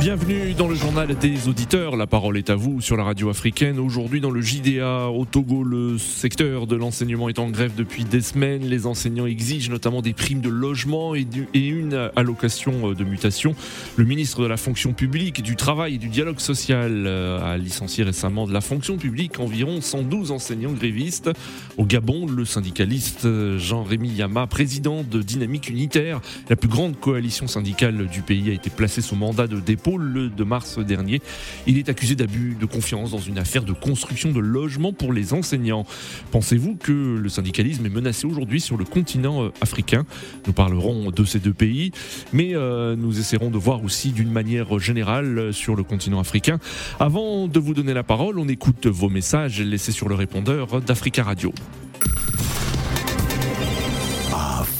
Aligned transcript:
Bienvenue 0.00 0.54
dans 0.54 0.66
le 0.66 0.74
journal 0.74 1.14
des 1.16 1.46
auditeurs. 1.46 1.96
La 1.96 2.08
parole 2.08 2.36
est 2.36 2.50
à 2.50 2.56
vous 2.56 2.80
sur 2.80 2.96
la 2.96 3.04
radio 3.04 3.30
africaine. 3.30 3.78
Aujourd'hui, 3.78 4.20
dans 4.20 4.30
le 4.30 4.40
JDA 4.40 5.08
au 5.08 5.24
Togo, 5.24 5.62
le 5.62 5.96
secteur 5.96 6.66
de 6.66 6.74
l'enseignement 6.74 7.28
est 7.28 7.38
en 7.38 7.48
grève 7.50 7.74
depuis 7.76 8.04
des 8.04 8.20
semaines. 8.20 8.64
Les 8.64 8.86
enseignants 8.86 9.26
exigent 9.26 9.70
notamment 9.70 10.02
des 10.02 10.12
primes 10.12 10.40
de 10.40 10.48
logement 10.48 11.14
et, 11.14 11.24
une 11.54 12.10
allocation 12.16 12.92
de 12.92 13.04
mutation. 13.04 13.54
Le 13.96 14.04
ministre 14.04 14.42
de 14.42 14.46
la 14.46 14.56
fonction 14.56 14.92
publique, 14.92 15.42
du 15.42 15.54
travail 15.54 15.94
et 15.94 15.98
du 15.98 16.08
dialogue 16.08 16.40
social 16.40 17.04
euh, 17.06 17.54
a 17.54 17.56
licencié 17.56 18.02
récemment 18.02 18.48
de 18.48 18.52
la 18.52 18.60
fonction 18.60 18.96
publique 18.96 19.38
environ 19.38 19.80
112 19.80 20.32
enseignants 20.32 20.72
grévistes. 20.72 21.30
Au 21.76 21.84
Gabon, 21.84 22.26
le 22.26 22.44
syndicaliste 22.44 23.28
Jean-Rémy 23.56 24.08
Yama, 24.08 24.48
président 24.48 25.04
de 25.08 25.22
Dynamique 25.22 25.68
Unitaire, 25.68 26.20
la 26.50 26.56
plus 26.56 26.68
grande 26.68 26.98
coalition 26.98 27.46
syndicale 27.46 28.06
du 28.08 28.22
pays, 28.22 28.50
a 28.50 28.52
été 28.52 28.68
placé 28.68 29.00
sous 29.00 29.16
mandat 29.16 29.46
de 29.46 29.60
dépôt 29.60 29.81
le 29.90 30.28
2 30.28 30.44
mars 30.44 30.78
dernier. 30.78 31.20
Il 31.66 31.78
est 31.78 31.88
accusé 31.88 32.14
d'abus 32.14 32.56
de 32.58 32.66
confiance 32.66 33.10
dans 33.10 33.18
une 33.18 33.38
affaire 33.38 33.64
de 33.64 33.72
construction 33.72 34.32
de 34.32 34.40
logements 34.40 34.92
pour 34.92 35.12
les 35.12 35.32
enseignants. 35.32 35.84
Pensez-vous 36.30 36.76
que 36.76 36.92
le 36.92 37.28
syndicalisme 37.28 37.84
est 37.86 37.90
menacé 37.90 38.26
aujourd'hui 38.26 38.60
sur 38.60 38.76
le 38.76 38.84
continent 38.84 39.44
euh, 39.44 39.52
africain? 39.60 40.04
Nous 40.46 40.52
parlerons 40.52 41.10
de 41.10 41.24
ces 41.24 41.38
deux 41.38 41.52
pays, 41.52 41.92
mais 42.32 42.54
euh, 42.54 42.96
nous 42.96 43.18
essaierons 43.18 43.50
de 43.50 43.58
voir 43.58 43.84
aussi 43.84 44.10
d'une 44.10 44.30
manière 44.30 44.78
générale 44.78 45.38
euh, 45.38 45.52
sur 45.52 45.76
le 45.76 45.82
continent 45.82 46.20
africain. 46.20 46.58
Avant 47.00 47.48
de 47.48 47.58
vous 47.58 47.74
donner 47.74 47.94
la 47.94 48.02
parole, 48.02 48.38
on 48.38 48.48
écoute 48.48 48.86
vos 48.86 49.08
messages 49.08 49.60
laissés 49.60 49.92
sur 49.92 50.08
le 50.08 50.14
répondeur 50.14 50.80
d'Africa 50.80 51.22
Radio. 51.22 51.52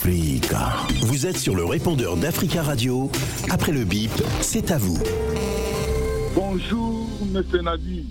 Vous 0.05 1.27
êtes 1.29 1.37
sur 1.37 1.55
le 1.55 1.65
répondeur 1.65 2.17
d'Africa 2.17 2.61
Radio. 2.61 3.09
Après 3.53 3.71
le 3.71 3.85
bip, 3.85 4.11
c'est 4.41 4.73
à 4.73 4.77
vous. 4.77 4.99
Bonjour, 6.35 7.07
M. 7.23 7.63
Nadi. 7.63 8.09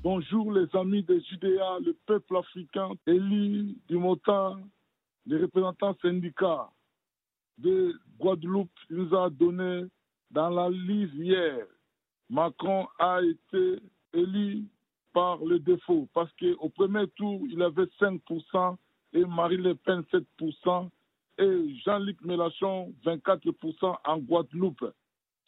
Bonjour, 0.00 0.52
les 0.52 0.68
amis 0.74 1.02
des 1.02 1.20
Judéa, 1.22 1.78
le 1.84 1.96
peuple 2.06 2.36
africain, 2.36 2.90
Élie 3.08 3.76
Dumota, 3.88 4.58
les 5.26 5.38
représentants 5.38 5.96
syndicats 6.00 6.70
de 7.58 7.98
Guadeloupe, 8.20 8.70
nous 8.88 9.12
a 9.16 9.28
donné 9.28 9.86
dans 10.30 10.50
la 10.50 10.70
liste 10.70 11.14
hier. 11.14 11.66
Macron 12.30 12.86
a 13.00 13.22
été 13.22 13.82
élu 14.12 14.66
par 15.12 15.38
le 15.44 15.58
défaut 15.58 16.06
parce 16.14 16.30
qu'au 16.34 16.68
premier 16.68 17.08
tour, 17.16 17.40
il 17.50 17.60
avait 17.60 17.88
5% 18.00 18.76
et 19.14 19.24
Marine 19.24 19.62
Le 19.62 19.74
Pen 19.74 20.04
7% 20.12 20.88
et 21.38 21.74
Jean-Luc 21.84 22.20
Mélenchon, 22.24 22.92
24% 23.04 23.96
en 24.04 24.18
Guadeloupe. 24.18 24.84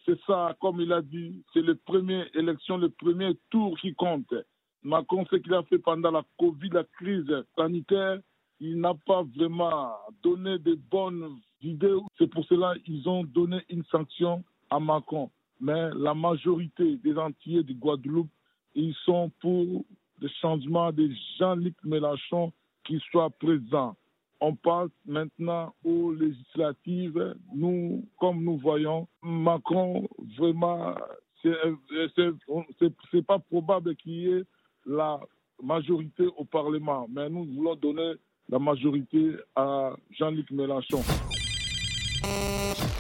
C'est 0.05 0.19
ça, 0.27 0.57
comme 0.61 0.81
il 0.81 0.93
a 0.93 1.03
dit, 1.03 1.43
c'est 1.53 1.63
le 1.63 1.75
premier 1.75 2.25
élection, 2.35 2.79
le 2.79 2.89
premier 2.89 3.33
tour 3.51 3.79
qui 3.79 3.95
compte. 3.95 4.35
Macron, 4.83 5.27
ce 5.31 5.37
qu'il 5.37 5.53
a 5.53 5.63
fait 5.65 5.79
pendant 5.79 6.11
la 6.11 6.23
Covid, 6.39 6.71
la 6.71 6.85
crise 6.85 7.31
sanitaire, 7.57 8.19
il 8.61 8.81
n'a 8.81 8.95
pas 9.07 9.23
vraiment 9.37 9.93
donné 10.23 10.59
de 10.59 10.75
bonnes 10.91 11.39
idées. 11.61 11.99
C'est 12.19 12.31
pour 12.31 12.45
cela 12.47 12.75
qu'ils 12.85 13.07
ont 13.09 13.25
donné 13.25 13.59
une 13.69 13.85
sanction 13.85 14.43
à 14.71 14.81
Macron. 14.81 15.31
Mais 15.61 15.91
la 15.95 16.15
majorité 16.15 16.97
des 16.97 17.17
Antillais 17.19 17.63
de 17.63 17.75
Guadeloupe, 17.75 18.31
ils 18.75 18.95
sont 19.05 19.31
pour 19.41 19.85
le 20.21 20.29
changement 20.41 20.93
de 20.93 21.11
Jean-Luc 21.39 21.75
Mélenchon 21.85 22.53
qui 22.85 22.99
soit 23.11 23.31
présent 23.31 23.97
on 24.41 24.55
passe 24.55 24.91
maintenant 25.07 25.75
aux 25.85 26.13
législatives. 26.13 27.35
Nous, 27.55 28.05
comme 28.19 28.43
nous 28.43 28.59
voyons, 28.59 29.07
Macron, 29.23 30.09
vraiment, 30.39 30.95
c'est 31.43 33.27
pas 33.27 33.39
probable 33.39 33.97
qu'il 33.97 34.13
y 34.13 34.33
ait 34.33 34.45
la 34.87 35.21
majorité 35.63 36.27
au 36.37 36.45
Parlement, 36.45 37.07
mais 37.11 37.29
nous 37.29 37.45
voulons 37.45 37.77
donner 37.77 38.15
la 38.49 38.59
majorité 38.59 39.37
à 39.55 39.93
Jean-Luc 40.11 40.51
Mélenchon. 40.51 41.01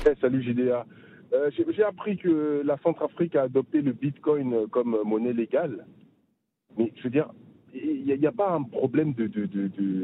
Eh, 0.06 0.14
salut 0.20 0.42
JDA. 0.42 0.86
Euh, 1.32 1.50
j'ai 1.54 1.84
appris 1.84 2.16
que 2.16 2.62
la 2.64 2.76
Centrafrique 2.78 3.36
a 3.36 3.42
adopté 3.42 3.82
le 3.82 3.92
Bitcoin 3.92 4.68
comme 4.68 4.96
monnaie 5.04 5.32
légale. 5.32 5.86
Mais 6.76 6.92
je 6.96 7.04
veux 7.04 7.10
dire, 7.10 7.30
il 7.74 8.18
n'y 8.18 8.26
a, 8.26 8.32
pas 8.32 8.52
un 8.52 8.62
problème 8.62 9.12
de, 9.14 9.30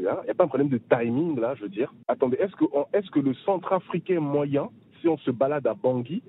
hein, 0.07 0.19
a 0.27 0.33
pas 0.33 0.45
un 0.45 0.47
problème 0.47 0.69
de 0.69 0.77
timing 0.77 1.39
là, 1.39 1.55
je 1.55 1.63
veux 1.63 1.69
dire. 1.69 1.93
Attendez, 2.07 2.37
est-ce 2.37 2.55
que 2.55 2.65
que 3.11 3.19
le 3.19 3.33
centrafricain 3.45 4.19
moyen, 4.19 4.69
si 5.01 5.07
on 5.07 5.17
se 5.17 5.31
balade 5.31 5.67
à 5.67 5.73
Bangui, 5.73 6.23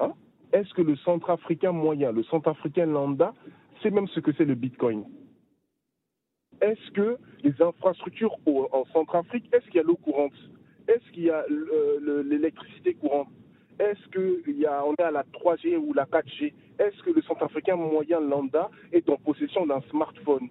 hein, 0.00 0.12
est-ce 0.52 0.72
que 0.74 0.82
le 0.82 0.96
centrafricain 0.96 1.72
moyen, 1.72 2.12
le 2.12 2.22
centrafricain 2.24 2.86
lambda, 2.86 3.34
c'est 3.82 3.90
même 3.90 4.08
ce 4.08 4.20
que 4.20 4.32
c'est 4.32 4.44
le 4.44 4.54
Bitcoin? 4.54 5.04
Est-ce 6.60 6.90
que 6.92 7.18
les 7.42 7.54
infrastructures 7.60 8.36
en 8.46 8.84
Centrafrique, 8.92 9.44
est-ce 9.52 9.64
qu'il 9.66 9.76
y 9.76 9.80
a 9.80 9.82
l'eau 9.82 9.96
courante? 9.96 10.32
Est-ce 10.88 11.12
qu'il 11.12 11.24
y 11.24 11.30
a 11.30 11.44
l'électricité 12.24 12.94
courante? 12.94 13.28
Est-ce 13.78 14.08
qu'on 14.08 14.94
est 14.94 15.02
à 15.02 15.10
la 15.10 15.22
3G 15.24 15.76
ou 15.76 15.92
la 15.92 16.06
4G 16.06 16.54
Est-ce 16.78 17.02
que 17.02 17.10
le 17.10 17.20
centrafricain 17.22 17.76
moyen 17.76 18.20
lambda 18.20 18.70
est 18.92 19.08
en 19.10 19.16
possession 19.16 19.66
d'un 19.66 19.82
smartphone? 19.90 20.48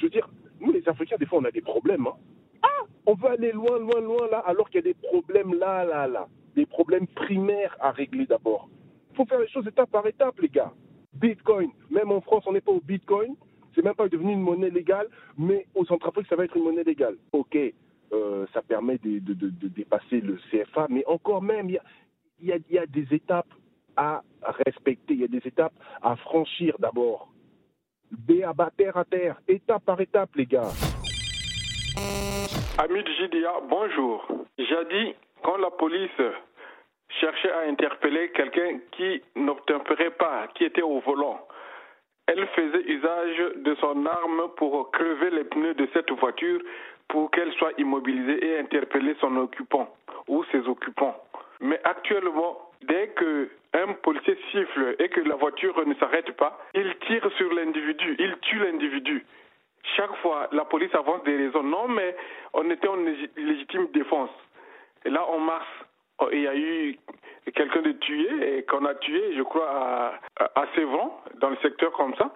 Je 0.00 0.06
veux 0.06 0.10
dire, 0.10 0.28
nous 0.60 0.72
les 0.72 0.88
Africains, 0.88 1.16
des 1.18 1.26
fois, 1.26 1.38
on 1.38 1.44
a 1.44 1.50
des 1.50 1.60
problèmes. 1.60 2.06
Hein. 2.06 2.16
Ah, 2.62 2.84
on 3.06 3.14
veut 3.14 3.30
aller 3.30 3.52
loin, 3.52 3.78
loin, 3.78 4.00
loin 4.00 4.28
là, 4.30 4.38
alors 4.38 4.68
qu'il 4.70 4.84
y 4.84 4.88
a 4.88 4.92
des 4.92 4.94
problèmes 4.94 5.54
là, 5.54 5.84
là, 5.84 6.06
là. 6.06 6.26
Des 6.56 6.66
problèmes 6.66 7.06
primaires 7.06 7.76
à 7.80 7.90
régler 7.90 8.26
d'abord. 8.26 8.68
Il 9.12 9.16
faut 9.16 9.24
faire 9.26 9.40
les 9.40 9.48
choses 9.48 9.66
étape 9.66 9.90
par 9.90 10.06
étape, 10.06 10.40
les 10.40 10.48
gars. 10.48 10.72
Bitcoin, 11.12 11.70
même 11.90 12.10
en 12.10 12.20
France, 12.20 12.44
on 12.46 12.52
n'est 12.52 12.60
pas 12.60 12.72
au 12.72 12.80
Bitcoin. 12.80 13.34
C'est 13.74 13.84
même 13.84 13.94
pas 13.94 14.08
devenu 14.08 14.32
une 14.32 14.40
monnaie 14.40 14.70
légale, 14.70 15.06
mais 15.38 15.66
au 15.74 15.84
Centrafrique, 15.84 16.26
ça 16.28 16.36
va 16.36 16.44
être 16.44 16.56
une 16.56 16.64
monnaie 16.64 16.82
légale. 16.82 17.16
Ok, 17.32 17.56
euh, 18.12 18.46
ça 18.52 18.62
permet 18.62 18.98
de, 18.98 19.20
de, 19.20 19.34
de, 19.34 19.68
dépasser 19.68 20.20
le 20.20 20.38
CFA, 20.50 20.86
mais 20.90 21.04
encore 21.06 21.42
même, 21.42 21.70
il 21.70 21.78
y 22.40 22.78
a, 22.78 22.86
des 22.86 23.06
étapes 23.14 23.52
à 23.96 24.22
respecter, 24.42 25.14
il 25.14 25.20
y 25.20 25.24
a 25.24 25.28
des 25.28 25.42
étapes 25.44 25.74
à 26.02 26.16
franchir 26.16 26.76
d'abord. 26.80 27.29
B 28.10 28.42
à 28.42 28.54
terre 28.76 28.96
à 28.96 29.04
terre, 29.04 29.36
étape 29.46 29.84
par 29.84 30.00
étape, 30.00 30.30
les 30.34 30.46
gars. 30.46 30.70
Ami 32.78 33.02
de 33.02 33.10
JDA, 33.10 33.60
bonjour. 33.68 34.26
J'ai 34.58 35.16
quand 35.42 35.56
la 35.56 35.70
police 35.70 36.10
cherchait 37.20 37.52
à 37.52 37.60
interpeller 37.68 38.30
quelqu'un 38.30 38.78
qui 38.92 39.22
n'obtempérait 39.36 40.10
pas, 40.10 40.48
qui 40.54 40.64
était 40.64 40.82
au 40.82 41.00
volant, 41.00 41.40
elle 42.26 42.46
faisait 42.48 42.84
usage 42.86 43.38
de 43.56 43.74
son 43.76 44.06
arme 44.06 44.48
pour 44.56 44.90
crever 44.92 45.30
les 45.30 45.44
pneus 45.44 45.74
de 45.74 45.88
cette 45.92 46.10
voiture 46.12 46.60
pour 47.08 47.30
qu'elle 47.30 47.52
soit 47.54 47.72
immobilisée 47.78 48.44
et 48.46 48.58
interpeller 48.58 49.16
son 49.20 49.36
occupant 49.36 49.88
ou 50.28 50.44
ses 50.52 50.66
occupants. 50.68 51.16
Mais 51.60 51.80
actuellement, 51.84 52.70
dès 52.82 53.08
que 53.08 53.50
policier 54.02 54.36
siffle 54.50 54.96
et 54.98 55.08
que 55.08 55.20
la 55.20 55.36
voiture 55.36 55.86
ne 55.86 55.94
s'arrête 55.94 56.30
pas, 56.36 56.58
il 56.74 56.94
tire 57.06 57.28
sur 57.36 57.52
l'individu, 57.52 58.16
il 58.18 58.36
tue 58.42 58.58
l'individu. 58.58 59.24
Chaque 59.96 60.14
fois, 60.16 60.48
la 60.52 60.64
police 60.64 60.94
avance 60.94 61.22
des 61.24 61.36
raisons. 61.36 61.62
Non, 61.62 61.88
mais 61.88 62.14
on 62.52 62.68
était 62.70 62.88
en 62.88 62.96
légitime 63.36 63.88
défense. 63.92 64.30
Et 65.04 65.10
là, 65.10 65.24
en 65.26 65.38
mars, 65.38 65.66
oh, 66.18 66.28
il 66.32 66.42
y 66.42 66.48
a 66.48 66.54
eu 66.54 66.98
quelqu'un 67.54 67.82
de 67.82 67.92
tué 67.92 68.58
et 68.58 68.62
qu'on 68.64 68.84
a 68.84 68.94
tué, 68.96 69.34
je 69.36 69.42
crois, 69.42 69.68
à, 69.70 70.60
à 70.60 70.66
Sévran, 70.74 71.22
dans 71.36 71.50
le 71.50 71.56
secteur 71.62 71.92
comme 71.92 72.14
ça. 72.16 72.30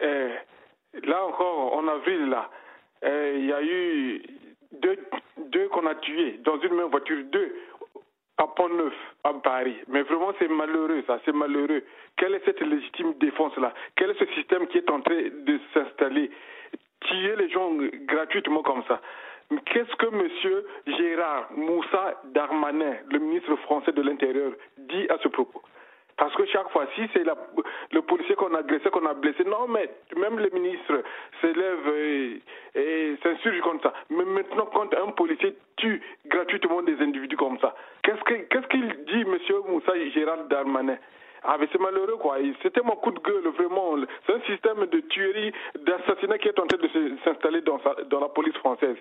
Là 0.00 1.24
encore, 1.26 1.74
en 1.74 1.86
avril, 1.88 2.30
là, 2.30 2.48
il 3.02 3.46
y 3.46 3.52
a 3.52 3.62
eu 3.62 4.22
deux, 4.72 4.98
deux 5.36 5.68
qu'on 5.68 5.86
a 5.86 5.94
tués 5.96 6.40
dans 6.44 6.58
une 6.60 6.74
même 6.74 6.88
voiture, 6.88 7.18
deux 7.24 7.54
à 8.38 8.46
Pont-Neuf, 8.46 8.94
à 9.24 9.32
Paris. 9.34 9.76
Mais 9.88 10.02
vraiment, 10.02 10.32
c'est 10.38 10.48
malheureux, 10.48 11.02
ça, 11.06 11.18
c'est 11.24 11.34
malheureux. 11.34 11.82
Quelle 12.16 12.34
est 12.34 12.44
cette 12.44 12.60
légitime 12.60 13.14
défense-là? 13.14 13.74
Quel 13.96 14.10
est 14.10 14.18
ce 14.18 14.26
système 14.34 14.66
qui 14.68 14.78
est 14.78 14.90
en 14.90 15.00
train 15.00 15.22
de 15.22 15.60
s'installer? 15.74 16.30
Tuer 17.00 17.36
les 17.36 17.48
gens 17.50 17.72
gratuitement 18.06 18.62
comme 18.62 18.82
ça. 18.88 19.00
Qu'est-ce 19.66 19.94
que 19.96 20.06
M. 20.06 20.28
Gérard 20.86 21.48
Moussa 21.56 22.20
Darmanin, 22.24 22.96
le 23.10 23.18
ministre 23.18 23.54
français 23.56 23.92
de 23.92 24.02
l'Intérieur, 24.02 24.52
dit 24.76 25.06
à 25.08 25.18
ce 25.22 25.28
propos? 25.28 25.62
Parce 26.18 26.34
que 26.34 26.44
chaque 26.46 26.68
fois, 26.70 26.84
si 26.96 27.02
c'est 27.14 27.24
le 27.92 28.02
policier 28.02 28.34
qu'on 28.34 28.52
a 28.54 28.58
agressé, 28.58 28.90
qu'on 28.90 29.06
a 29.06 29.14
blessé, 29.14 29.44
non, 29.44 29.68
mais 29.68 29.88
même 30.16 30.38
les 30.40 30.50
ministres 30.50 31.02
s'élèvent 31.40 32.42
et, 32.74 33.16
s'insurgent 33.22 33.62
comme 33.62 33.80
ça. 33.80 33.92
Mais 34.10 34.24
maintenant, 34.24 34.68
quand 34.74 34.92
un 34.94 35.12
policier 35.12 35.56
tue 35.76 36.02
gratuitement 36.26 36.82
des 36.82 37.00
individus 37.00 37.36
comme 37.36 37.58
ça, 37.60 37.74
qu'est-ce 38.02 38.66
qu'il 38.68 38.88
dit, 39.06 39.24
monsieur 39.24 39.60
Moussa 39.68 39.92
Gérard 40.12 40.44
Darmanin? 40.50 40.98
Ah, 41.44 41.56
c'est 41.70 41.80
malheureux, 41.80 42.16
quoi. 42.18 42.38
C'était 42.62 42.82
mon 42.82 42.96
coup 42.96 43.12
de 43.12 43.20
gueule, 43.20 43.46
vraiment. 43.56 43.94
C'est 44.26 44.34
un 44.34 44.40
système 44.40 44.86
de 44.86 45.00
tuerie, 45.00 45.52
d'assassinat 45.78 46.38
qui 46.38 46.48
est 46.48 46.58
en 46.58 46.66
train 46.66 46.78
de 46.78 47.16
s'installer 47.24 47.60
dans 47.60 48.20
la 48.20 48.28
police 48.28 48.56
française. 48.56 48.96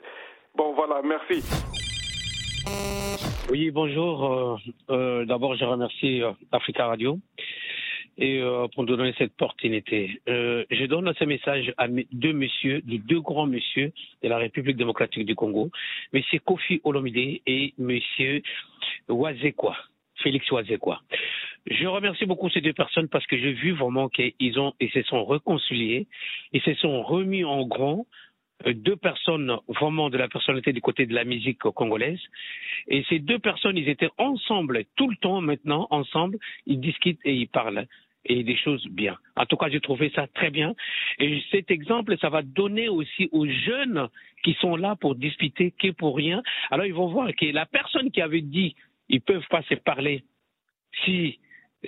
Bon, 0.56 0.74
voilà, 0.74 1.02
merci. 1.04 1.44
Oui, 3.50 3.72
bonjour. 3.72 4.60
D'abord, 4.90 5.56
je 5.56 5.64
remercie 5.64 6.22
Africa 6.52 6.88
Radio 6.88 7.18
et 8.18 8.42
pour 8.74 8.84
nous 8.84 8.98
donner 8.98 9.14
cette 9.18 9.32
opportunité. 9.34 10.20
je 10.28 10.86
donne 10.86 11.14
ce 11.18 11.24
message 11.24 11.74
à 11.78 11.88
deux 11.88 12.34
messieurs, 12.34 12.82
deux 12.84 13.22
grands 13.22 13.48
messieurs 13.48 13.94
de 14.22 14.28
la 14.28 14.38
République 14.38 14.76
démocratique 14.76 15.26
du 15.26 15.36
Congo, 15.36 15.72
monsieur 16.12 16.40
Kofi 16.40 16.82
Olomide 16.84 17.40
et 17.46 17.74
monsieur 17.78 18.42
Wazekwa. 19.08 19.78
Félix 20.18 20.52
Oazekwa. 20.52 21.02
Je 21.70 21.86
remercie 21.86 22.26
beaucoup 22.26 22.50
ces 22.50 22.62
deux 22.62 22.74
personnes 22.74 23.08
parce 23.08 23.26
que 23.28 23.38
j'ai 23.38 23.54
vu 23.54 23.72
vraiment 23.74 24.10
qu'ils 24.10 24.60
ont, 24.60 24.74
ils 24.80 24.90
se 24.92 25.02
sont 25.04 25.26
réconciliés, 25.26 26.08
ils 26.54 26.62
se 26.62 26.74
sont 26.76 27.04
remis 27.04 27.44
en 27.44 27.66
grand, 27.66 28.00
euh, 28.00 28.04
deux 28.66 28.96
personnes 28.96 29.56
vraiment 29.68 30.10
de 30.10 30.18
la 30.18 30.28
personnalité 30.28 30.74
du 30.74 30.82
côté 30.82 31.06
de 31.06 31.14
la 31.14 31.24
musique 31.24 31.60
congolaise. 31.60 32.20
Et 32.88 33.04
ces 33.10 33.20
deux 33.20 33.40
personnes, 33.40 33.78
ils 33.78 33.90
étaient 33.90 34.10
ensemble 34.18 34.84
tout 34.96 35.10
le 35.10 35.16
temps 35.18 35.42
maintenant, 35.42 35.88
ensemble, 35.92 36.38
ils 36.66 36.80
discutent 36.80 37.22
et 37.24 37.36
ils 37.36 37.48
parlent 37.48 37.88
et 38.30 38.44
des 38.44 38.58
choses 38.58 38.86
bien. 38.88 39.18
En 39.38 39.46
tout 39.46 39.56
cas, 39.56 39.70
j'ai 39.70 39.80
trouvé 39.80 40.12
ça 40.14 40.28
très 40.28 40.50
bien. 40.50 40.76
Et 41.18 41.42
cet 41.50 41.72
exemple, 41.72 42.18
ça 42.20 42.30
va 42.30 42.42
donner 42.42 42.90
aussi 42.90 43.30
aux 43.32 43.48
jeunes 43.48 44.10
qui 44.44 44.54
sont 44.56 44.76
là 44.76 44.98
pour 45.00 45.16
discuter 45.16 45.72
que 45.72 45.92
pour 45.92 46.18
rien. 46.18 46.44
Alors, 46.70 46.86
ils 46.86 46.94
vont 46.94 47.08
voir 47.08 47.30
que 47.34 47.46
la 47.46 47.66
personne 47.66 48.12
qui 48.12 48.22
avait 48.22 48.42
dit 48.42 48.76
ils 49.10 49.22
peuvent 49.22 49.48
pas 49.50 49.64
se 49.64 49.76
parler 49.76 50.24
si 51.06 51.40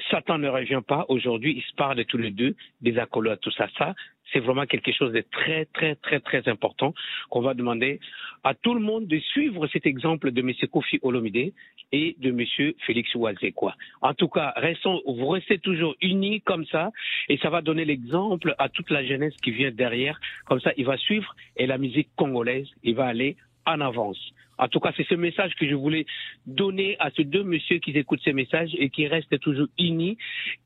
Satan 0.09 0.37
ne 0.37 0.47
revient 0.47 0.81
pas 0.87 1.05
aujourd'hui, 1.09 1.55
ils 1.57 1.63
se 1.63 1.75
parlent 1.75 2.05
tous 2.05 2.17
les 2.17 2.31
deux, 2.31 2.55
des 2.81 2.97
accords, 2.97 3.37
tout 3.41 3.51
ça. 3.51 3.67
Ça, 3.77 3.95
c'est 4.31 4.39
vraiment 4.39 4.65
quelque 4.65 4.91
chose 4.91 5.11
de 5.11 5.23
très, 5.31 5.65
très, 5.65 5.95
très, 5.95 6.19
très 6.19 6.47
important 6.47 6.93
qu'on 7.29 7.41
va 7.41 7.53
demander 7.53 7.99
à 8.43 8.53
tout 8.53 8.73
le 8.73 8.79
monde 8.79 9.07
de 9.07 9.19
suivre 9.19 9.67
cet 9.67 9.85
exemple 9.85 10.31
de 10.31 10.41
M. 10.41 10.53
Kofi 10.71 10.99
Olomide 11.01 11.53
et 11.91 12.15
de 12.19 12.29
M. 12.29 12.73
Félix 12.85 13.13
Ouazekwa. 13.15 13.75
En 14.01 14.13
tout 14.13 14.27
cas, 14.27 14.53
restons, 14.55 15.01
vous 15.05 15.27
restez 15.27 15.57
toujours 15.57 15.95
unis 16.01 16.41
comme 16.41 16.65
ça 16.65 16.91
et 17.27 17.37
ça 17.37 17.49
va 17.49 17.61
donner 17.61 17.85
l'exemple 17.85 18.55
à 18.57 18.69
toute 18.69 18.89
la 18.89 19.03
jeunesse 19.03 19.35
qui 19.43 19.51
vient 19.51 19.71
derrière. 19.71 20.19
Comme 20.45 20.59
ça, 20.59 20.71
il 20.77 20.85
va 20.85 20.97
suivre 20.97 21.35
et 21.57 21.65
la 21.65 21.77
musique 21.77 22.09
congolaise, 22.15 22.67
il 22.83 22.95
va 22.95 23.05
aller 23.05 23.35
en 23.65 23.81
avance. 23.81 24.19
En 24.57 24.67
tout 24.67 24.79
cas, 24.79 24.91
c'est 24.95 25.07
ce 25.07 25.15
message 25.15 25.55
que 25.55 25.67
je 25.67 25.73
voulais 25.73 26.05
donner 26.45 26.97
à 26.99 27.09
ces 27.11 27.23
deux 27.23 27.43
messieurs 27.43 27.79
qui 27.79 27.91
écoutent 27.91 28.21
ces 28.23 28.33
messages 28.33 28.75
et 28.77 28.89
qui 28.89 29.07
restent 29.07 29.39
toujours 29.39 29.67
unis, 29.79 30.17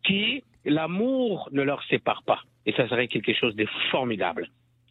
qui 0.03 0.43
l'amour 0.65 1.47
ne 1.51 1.61
leur 1.61 1.83
sépare 1.83 2.23
pas. 2.23 2.41
Et 2.65 2.73
ça 2.73 2.87
serait 2.87 3.07
quelque 3.07 3.33
chose 3.33 3.55
de 3.55 3.65
formidable. 3.91 4.49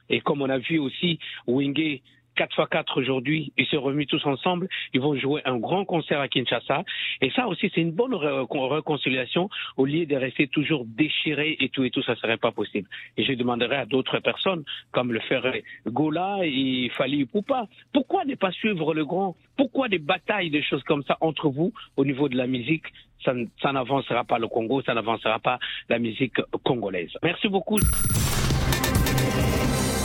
Et 0.08 0.20
comme 0.20 0.42
on 0.42 0.50
a 0.50 0.58
vu 0.58 0.78
aussi 0.78 1.18
Wingé 1.46 2.02
4x4 2.36 2.98
aujourd'hui, 2.98 3.52
ils 3.56 3.66
se 3.66 3.76
remis 3.76 4.06
tous 4.06 4.24
ensemble, 4.26 4.68
ils 4.94 5.00
vont 5.00 5.16
jouer 5.16 5.42
un 5.44 5.58
grand 5.58 5.84
concert 5.84 6.20
à 6.20 6.28
Kinshasa. 6.28 6.84
Et 7.20 7.30
ça 7.30 7.46
aussi, 7.46 7.70
c'est 7.74 7.80
une 7.80 7.92
bonne 7.92 8.14
réconciliation 8.14 9.48
au 9.76 9.84
lieu 9.84 10.06
de 10.06 10.16
rester 10.16 10.48
toujours 10.48 10.84
déchiré 10.86 11.56
et 11.60 11.68
tout 11.68 11.84
et 11.84 11.90
tout, 11.90 12.02
ça 12.02 12.16
serait 12.16 12.38
pas 12.38 12.52
possible. 12.52 12.88
Et 13.16 13.24
je 13.24 13.32
demanderai 13.32 13.76
à 13.76 13.86
d'autres 13.86 14.18
personnes, 14.20 14.64
comme 14.92 15.12
le 15.12 15.20
ferait 15.20 15.62
Gola 15.86 16.38
et 16.42 16.90
Fali 16.96 17.24
Poupa, 17.26 17.66
pourquoi 17.92 18.24
ne 18.24 18.34
pas 18.34 18.52
suivre 18.52 18.94
le 18.94 19.04
grand 19.04 19.36
Pourquoi 19.56 19.88
des 19.88 19.98
batailles, 19.98 20.50
des 20.50 20.62
choses 20.62 20.82
comme 20.84 21.02
ça 21.04 21.18
entre 21.20 21.48
vous 21.48 21.72
au 21.96 22.04
niveau 22.04 22.28
de 22.28 22.36
la 22.36 22.46
musique 22.46 22.86
ça, 23.24 23.72
n'avancera 23.72 24.24
pas 24.24 24.38
le 24.38 24.48
Congo, 24.48 24.82
ça 24.82 24.94
n'avancera 24.94 25.38
pas 25.38 25.58
la 25.88 25.98
musique 25.98 26.40
congolaise. 26.64 27.10
Merci 27.22 27.48
beaucoup. 27.48 27.78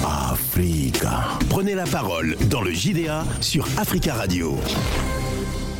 Africa. 0.06 1.38
Prenez 1.50 1.76
la 1.76 1.86
parole 1.86 2.36
dans 2.50 2.62
le 2.62 2.72
JDA 2.72 3.24
sur 3.42 3.66
Africa 3.78 4.14
Radio. 4.14 4.58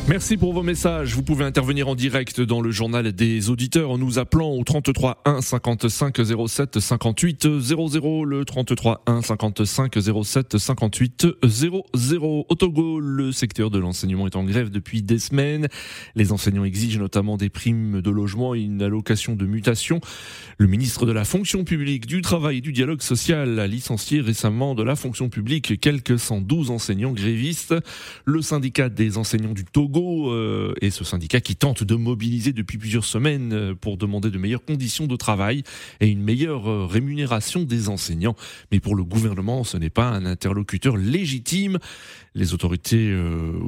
Merci 0.08 0.38
pour 0.38 0.54
vos 0.54 0.62
messages. 0.62 1.14
Vous 1.14 1.22
pouvez 1.22 1.44
intervenir 1.44 1.86
en 1.86 1.94
direct 1.94 2.40
dans 2.40 2.62
le 2.62 2.70
journal 2.70 3.12
des 3.12 3.50
auditeurs 3.50 3.90
en 3.90 3.98
nous 3.98 4.18
appelant 4.18 4.52
au 4.52 4.64
33 4.64 5.20
1 5.26 5.42
55 5.42 6.18
07 6.48 6.80
58 6.80 7.60
00. 7.60 8.24
Le 8.24 8.46
33 8.46 9.02
1 9.06 9.20
55 9.20 9.98
07 10.24 10.56
58 10.56 11.26
00. 11.44 12.46
Au 12.48 12.54
Togo, 12.54 13.00
le 13.00 13.32
secteur 13.32 13.68
de 13.68 13.78
l'enseignement 13.78 14.26
est 14.26 14.36
en 14.36 14.44
grève 14.44 14.70
depuis 14.70 15.02
des 15.02 15.18
semaines. 15.18 15.68
Les 16.14 16.32
enseignants 16.32 16.64
exigent 16.64 16.98
notamment 16.98 17.36
des 17.36 17.50
primes 17.50 18.00
de 18.00 18.10
logement 18.10 18.54
et 18.54 18.60
une 18.60 18.80
allocation 18.80 19.34
de 19.34 19.44
mutation. 19.44 20.00
Le 20.56 20.68
ministre 20.68 21.04
de 21.04 21.12
la 21.12 21.26
fonction 21.26 21.64
publique, 21.64 22.06
du 22.06 22.22
travail 22.22 22.58
et 22.58 22.62
du 22.62 22.72
dialogue 22.72 23.02
social 23.02 23.60
a 23.60 23.66
licencié 23.66 24.22
récemment 24.22 24.74
de 24.74 24.82
la 24.82 24.96
fonction 24.96 25.28
publique 25.28 25.78
quelques 25.78 26.18
112 26.18 26.70
enseignants 26.70 27.12
grévistes. 27.12 27.74
Le 28.24 28.40
syndicat 28.40 28.88
des 28.88 29.18
enseignants 29.18 29.52
du 29.52 29.66
Togo 29.66 29.97
euh, 30.00 30.74
et 30.80 30.90
ce 30.90 31.04
syndicat 31.04 31.40
qui 31.40 31.56
tente 31.56 31.82
de 31.84 31.94
mobiliser 31.94 32.52
depuis 32.52 32.78
plusieurs 32.78 33.04
semaines 33.04 33.52
euh, 33.52 33.74
pour 33.74 33.96
demander 33.96 34.30
de 34.30 34.38
meilleures 34.38 34.64
conditions 34.64 35.06
de 35.06 35.16
travail 35.16 35.62
et 36.00 36.08
une 36.08 36.22
meilleure 36.22 36.68
euh, 36.68 36.86
rémunération 36.86 37.62
des 37.62 37.88
enseignants. 37.88 38.36
Mais 38.70 38.80
pour 38.80 38.94
le 38.94 39.04
gouvernement, 39.04 39.64
ce 39.64 39.76
n'est 39.76 39.90
pas 39.90 40.08
un 40.08 40.24
interlocuteur 40.24 40.96
légitime. 40.96 41.78
Les 42.34 42.54
autorités 42.54 43.12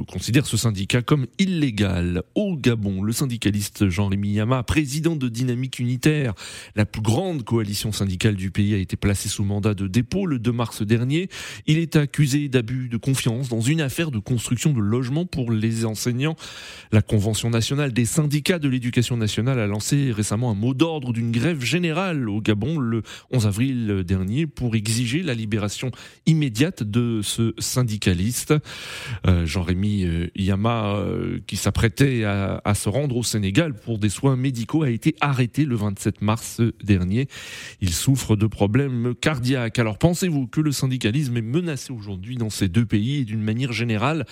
considèrent 0.07 0.45
ce 0.45 0.55
syndicat 0.55 1.01
comme 1.01 1.25
illégal. 1.39 2.23
Au 2.35 2.55
Gabon, 2.55 3.01
le 3.01 3.11
syndicaliste 3.11 3.89
Jean-Rémy 3.89 4.29
Yama, 4.33 4.63
président 4.63 5.17
de 5.17 5.27
Dynamique 5.27 5.79
Unitaire, 5.79 6.33
la 6.75 6.85
plus 6.85 7.01
grande 7.01 7.43
coalition 7.43 7.91
syndicale 7.91 8.35
du 8.35 8.49
pays, 8.49 8.73
a 8.73 8.77
été 8.77 8.95
placé 8.95 9.27
sous 9.27 9.43
mandat 9.43 9.73
de 9.73 9.87
dépôt 9.87 10.25
le 10.25 10.39
2 10.39 10.51
mars 10.53 10.83
dernier. 10.83 11.27
Il 11.67 11.79
est 11.79 11.97
accusé 11.97 12.47
d'abus 12.47 12.87
de 12.87 12.97
confiance 12.97 13.49
dans 13.49 13.59
une 13.59 13.81
affaire 13.81 14.11
de 14.11 14.19
construction 14.19 14.71
de 14.71 14.79
logements 14.79 15.25
pour 15.25 15.51
les 15.51 15.83
enseignants 15.83 16.20
la 16.91 17.01
Convention 17.01 17.49
nationale 17.49 17.93
des 17.93 18.05
syndicats 18.05 18.59
de 18.59 18.67
l'éducation 18.69 19.17
nationale 19.17 19.59
a 19.59 19.67
lancé 19.67 20.11
récemment 20.11 20.51
un 20.51 20.55
mot 20.55 20.73
d'ordre 20.73 21.13
d'une 21.13 21.31
grève 21.31 21.63
générale 21.63 22.29
au 22.29 22.41
Gabon 22.41 22.79
le 22.79 23.03
11 23.31 23.47
avril 23.47 24.03
dernier 24.05 24.47
pour 24.47 24.75
exiger 24.75 25.23
la 25.23 25.33
libération 25.33 25.91
immédiate 26.25 26.83
de 26.83 27.21
ce 27.23 27.53
syndicaliste. 27.59 28.53
Euh, 29.27 29.45
Jean-Rémy 29.45 30.05
euh, 30.05 30.27
Yama, 30.35 30.95
euh, 30.95 31.39
qui 31.47 31.57
s'apprêtait 31.57 32.23
à, 32.23 32.61
à, 32.63 32.73
se 32.75 32.89
rendre 32.89 33.17
au 33.17 33.23
Sénégal 33.23 33.73
pour 33.73 33.97
des 33.97 34.09
soins 34.09 34.35
médicaux, 34.35 34.83
a 34.83 34.89
été 34.89 35.15
arrêté 35.21 35.65
le 35.65 35.75
27 35.75 36.21
mars 36.21 36.61
dernier. 36.83 37.27
Il 37.81 37.91
souffre 37.91 38.35
de 38.35 38.47
problèmes 38.47 39.13
cardiaques. 39.19 39.79
Alors 39.79 39.97
pensez-vous 39.97 40.47
que 40.47 40.61
le 40.61 40.71
syndicalisme 40.71 41.37
est 41.37 41.41
menacé 41.41 41.93
aujourd'hui 41.93 42.35
dans 42.35 42.49
ces 42.49 42.67
deux 42.67 42.85
pays 42.85 43.21
et 43.21 43.25
d'une 43.25 43.41
manière 43.41 43.73
générale 43.73 44.25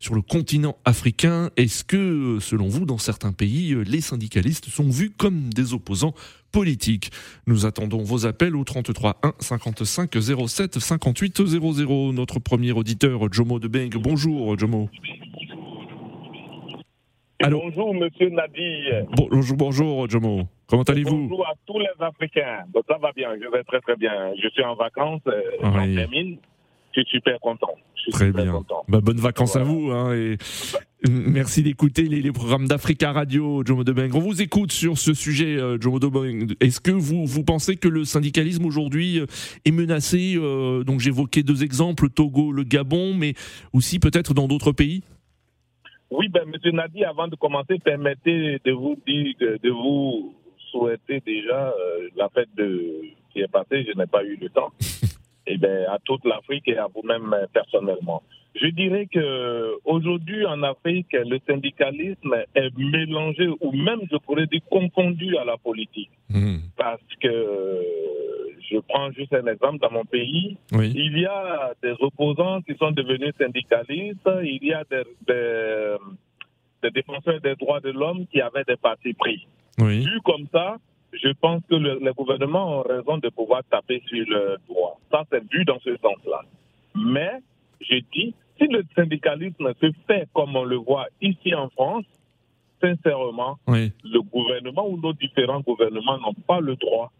sur 0.00 0.14
le 0.14 0.22
continent 0.22 0.76
africain? 0.84 1.25
Est-ce 1.56 1.84
que, 1.84 2.38
selon 2.40 2.68
vous, 2.68 2.86
dans 2.86 2.98
certains 2.98 3.32
pays, 3.32 3.74
les 3.84 4.00
syndicalistes 4.00 4.66
sont 4.66 4.88
vus 4.88 5.10
comme 5.10 5.52
des 5.52 5.74
opposants 5.74 6.14
politiques? 6.52 7.10
Nous 7.46 7.66
attendons 7.66 8.02
vos 8.02 8.26
appels 8.26 8.56
au 8.56 8.64
33 8.64 9.18
1 9.22 9.32
55 9.38 10.10
07 10.48 10.78
58 10.78 11.46
00. 11.46 12.12
Notre 12.12 12.38
premier 12.38 12.72
auditeur, 12.72 13.32
Jomo 13.32 13.58
de 13.58 13.68
Beng. 13.68 13.90
Bonjour, 13.96 14.58
Jomo. 14.58 14.88
Bonjour, 17.48 17.94
monsieur 17.94 18.30
Nadi. 18.30 18.88
bonjour, 19.16 19.56
bonjour, 19.56 20.08
Jomo. 20.08 20.48
Comment 20.68 20.82
allez-vous? 20.82 21.28
Bonjour 21.28 21.46
à 21.46 21.54
tous 21.66 21.78
les 21.78 21.86
Africains. 22.00 22.64
ça 22.88 22.98
va 22.98 23.12
bien, 23.12 23.28
je 23.40 23.48
vais 23.50 23.62
très 23.64 23.80
très 23.80 23.96
bien. 23.96 24.32
Je 24.42 24.48
suis 24.48 24.64
en 24.64 24.74
vacances, 24.74 25.20
euh, 25.28 25.42
oui. 25.62 25.94
termine. 25.94 26.38
Je 26.92 27.02
suis 27.02 27.18
super 27.18 27.38
content. 27.40 27.74
Très 28.10 28.32
bien. 28.32 28.62
Bah, 28.88 29.00
bonnes 29.02 29.18
vacances 29.18 29.56
à 29.56 29.62
vous. 29.62 29.90
Hein, 29.90 30.14
et 30.14 30.38
merci 31.10 31.62
d'écouter 31.62 32.02
les, 32.02 32.32
programmes 32.32 32.66
d'Africa 32.66 33.12
Radio, 33.12 33.62
Jomo 33.64 33.84
Debeng. 33.84 34.10
On 34.14 34.18
vous 34.18 34.42
écoute 34.42 34.72
sur 34.72 34.98
ce 34.98 35.14
sujet, 35.14 35.56
euh, 35.56 35.78
Jomo 35.80 35.98
Debeng. 35.98 36.54
Est-ce 36.60 36.80
que 36.80 36.90
vous, 36.90 37.26
vous 37.26 37.44
pensez 37.44 37.76
que 37.76 37.88
le 37.88 38.04
syndicalisme 38.04 38.64
aujourd'hui 38.64 39.20
euh, 39.20 39.26
est 39.64 39.70
menacé 39.70 40.34
euh, 40.36 40.84
Donc 40.84 41.00
j'évoquais 41.00 41.42
deux 41.42 41.64
exemples, 41.64 42.08
Togo, 42.08 42.52
le 42.52 42.64
Gabon, 42.64 43.14
mais 43.14 43.34
aussi 43.72 43.98
peut-être 43.98 44.34
dans 44.34 44.48
d'autres 44.48 44.72
pays? 44.72 45.02
Oui, 46.10 46.28
ben, 46.28 46.44
Monsieur 46.46 46.72
Nadi, 46.72 47.04
avant 47.04 47.28
de 47.28 47.36
commencer, 47.36 47.78
permettez 47.82 48.60
de 48.64 48.72
vous 48.72 48.96
dire, 49.06 49.34
de, 49.40 49.70
vous 49.70 50.34
souhaiter 50.70 51.20
déjà 51.24 51.72
la 52.16 52.28
fête 52.28 52.48
de, 52.56 53.02
qui 53.32 53.40
est 53.40 53.48
passée. 53.48 53.84
Je 53.84 53.98
n'ai 53.98 54.06
pas 54.06 54.24
eu 54.24 54.36
le 54.40 54.48
temps. 54.48 54.70
eh 55.46 55.56
bien, 55.58 55.84
à 55.90 55.98
toute 56.04 56.24
l'Afrique 56.24 56.68
et 56.68 56.76
à 56.76 56.86
vous-même 56.92 57.32
euh, 57.32 57.46
personnellement. 57.52 58.22
Je 58.54 58.68
dirais 58.68 59.06
que 59.06 59.74
aujourd'hui 59.84 60.46
en 60.46 60.62
Afrique, 60.62 61.12
le 61.12 61.38
syndicalisme 61.46 62.34
est 62.54 62.76
mélangé 62.78 63.48
ou 63.60 63.72
même, 63.72 64.00
je 64.10 64.16
pourrais 64.16 64.46
dire, 64.46 64.62
confondu 64.70 65.36
à 65.36 65.44
la 65.44 65.58
politique. 65.58 66.10
Mmh. 66.30 66.56
Parce 66.76 67.02
que 67.20 67.82
je 68.70 68.78
prends 68.78 69.10
juste 69.12 69.34
un 69.34 69.46
exemple 69.46 69.78
dans 69.78 69.90
mon 69.90 70.04
pays. 70.04 70.56
Il 70.72 71.18
y 71.18 71.26
a 71.26 71.72
des 71.82 71.94
opposants 72.00 72.62
qui 72.62 72.74
sont 72.76 72.90
devenus 72.90 73.34
syndicalistes. 73.38 74.28
Il 74.42 74.64
y 74.64 74.72
a 74.72 74.84
des, 74.90 75.04
des, 76.82 76.90
défenseurs 76.90 77.40
des 77.40 77.54
droits 77.56 77.80
de 77.80 77.90
l'homme 77.90 78.26
qui 78.26 78.40
avaient 78.40 78.64
des 78.64 78.76
partis 78.76 79.14
pris. 79.14 79.46
Vu 79.78 80.20
comme 80.24 80.46
ça, 80.52 80.76
je 81.22 81.32
pense 81.40 81.62
que 81.68 81.74
le, 81.76 81.98
les 82.00 82.12
gouvernements 82.12 82.80
ont 82.80 82.82
raison 82.82 83.18
de 83.18 83.28
pouvoir 83.28 83.62
taper 83.70 84.02
sur 84.06 84.24
le 84.26 84.56
droit. 84.68 84.98
Ça, 85.10 85.24
c'est 85.30 85.42
vu 85.50 85.64
dans 85.64 85.78
ce 85.80 85.96
sens-là. 85.96 86.42
Mais, 86.94 87.32
je 87.80 87.96
dis, 88.12 88.34
si 88.58 88.66
le 88.68 88.82
syndicalisme 88.94 89.72
se 89.80 89.90
fait 90.06 90.28
comme 90.34 90.56
on 90.56 90.64
le 90.64 90.76
voit 90.76 91.06
ici 91.20 91.54
en 91.54 91.68
France, 91.70 92.04
sincèrement, 92.80 93.58
Oui. 93.66 93.92
le 94.04 94.20
gouvernement 94.20 94.86
ou 94.88 94.98
nos 95.00 95.12
différents 95.12 95.60
gouvernements 95.60 96.18
n'ont 96.18 96.34
pas 96.46 96.60
le 96.60 96.76
droit 96.76 97.10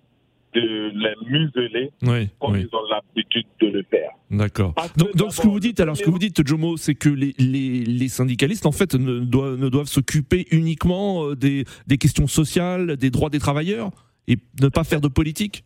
de 0.60 0.92
les 0.94 1.14
museler 1.30 1.90
Oui. 2.02 2.28
comme 2.40 2.52
oui. 2.52 2.66
ils 2.70 2.74
ont 2.76 2.82
l'habitude 2.90 3.46
de 3.60 3.66
le 3.68 3.82
faire. 3.90 4.10
D'accord. 4.30 4.74
Donc, 4.96 5.14
donc 5.14 5.32
ce 5.32 5.40
que 5.42 5.48
vous 5.48 5.60
dites, 5.60 5.78
alors 5.80 5.96
ce 5.96 6.02
que 6.02 6.10
vous 6.10 6.18
dites, 6.18 6.46
Jomo, 6.46 6.76
c'est 6.76 6.94
que 6.94 7.08
les, 7.08 7.34
les, 7.38 7.84
les 7.84 8.08
syndicalistes, 8.08 8.66
en 8.66 8.72
fait, 8.72 8.94
ne 8.94 9.20
doivent, 9.20 9.58
ne 9.58 9.68
doivent 9.68 9.86
s'occuper 9.86 10.46
uniquement 10.50 11.26
euh, 11.28 11.36
des, 11.36 11.64
des 11.86 11.98
questions 11.98 12.26
sociales, 12.26 12.96
des 12.96 13.10
droits 13.10 13.30
des 13.30 13.38
travailleurs, 13.38 13.90
et 14.28 14.36
ne 14.60 14.68
pas 14.68 14.84
faire 14.84 15.00
de 15.00 15.08
politique, 15.08 15.64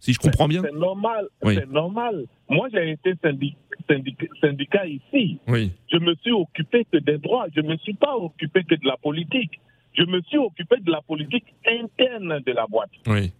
si 0.00 0.12
je 0.12 0.18
comprends 0.18 0.48
bien. 0.48 0.62
C'est 0.62 0.74
normal, 0.78 1.26
Oui. 1.44 1.54
c'est 1.54 1.70
normal. 1.70 2.26
Moi, 2.50 2.68
j'ai 2.72 2.90
été 2.90 3.14
syndic- 3.22 3.56
syndic- 3.88 4.28
syndicat 4.40 4.86
ici. 4.86 5.38
Oui. 5.48 5.70
Je 5.92 5.98
me 5.98 6.14
suis 6.16 6.32
occupé 6.32 6.84
que 6.92 6.98
des 6.98 7.18
droits. 7.18 7.46
Je 7.54 7.60
ne 7.60 7.68
me 7.68 7.76
suis 7.78 7.94
pas 7.94 8.14
occupé 8.16 8.64
que 8.64 8.74
de 8.74 8.86
la 8.86 8.96
politique. 8.96 9.52
Je 9.94 10.02
me 10.04 10.20
suis 10.22 10.38
occupé 10.38 10.76
de 10.80 10.90
la 10.90 11.00
politique 11.02 11.44
interne 11.66 12.40
de 12.46 12.52
la 12.52 12.66
boîte, 12.66 12.90
Oui. 13.06 13.30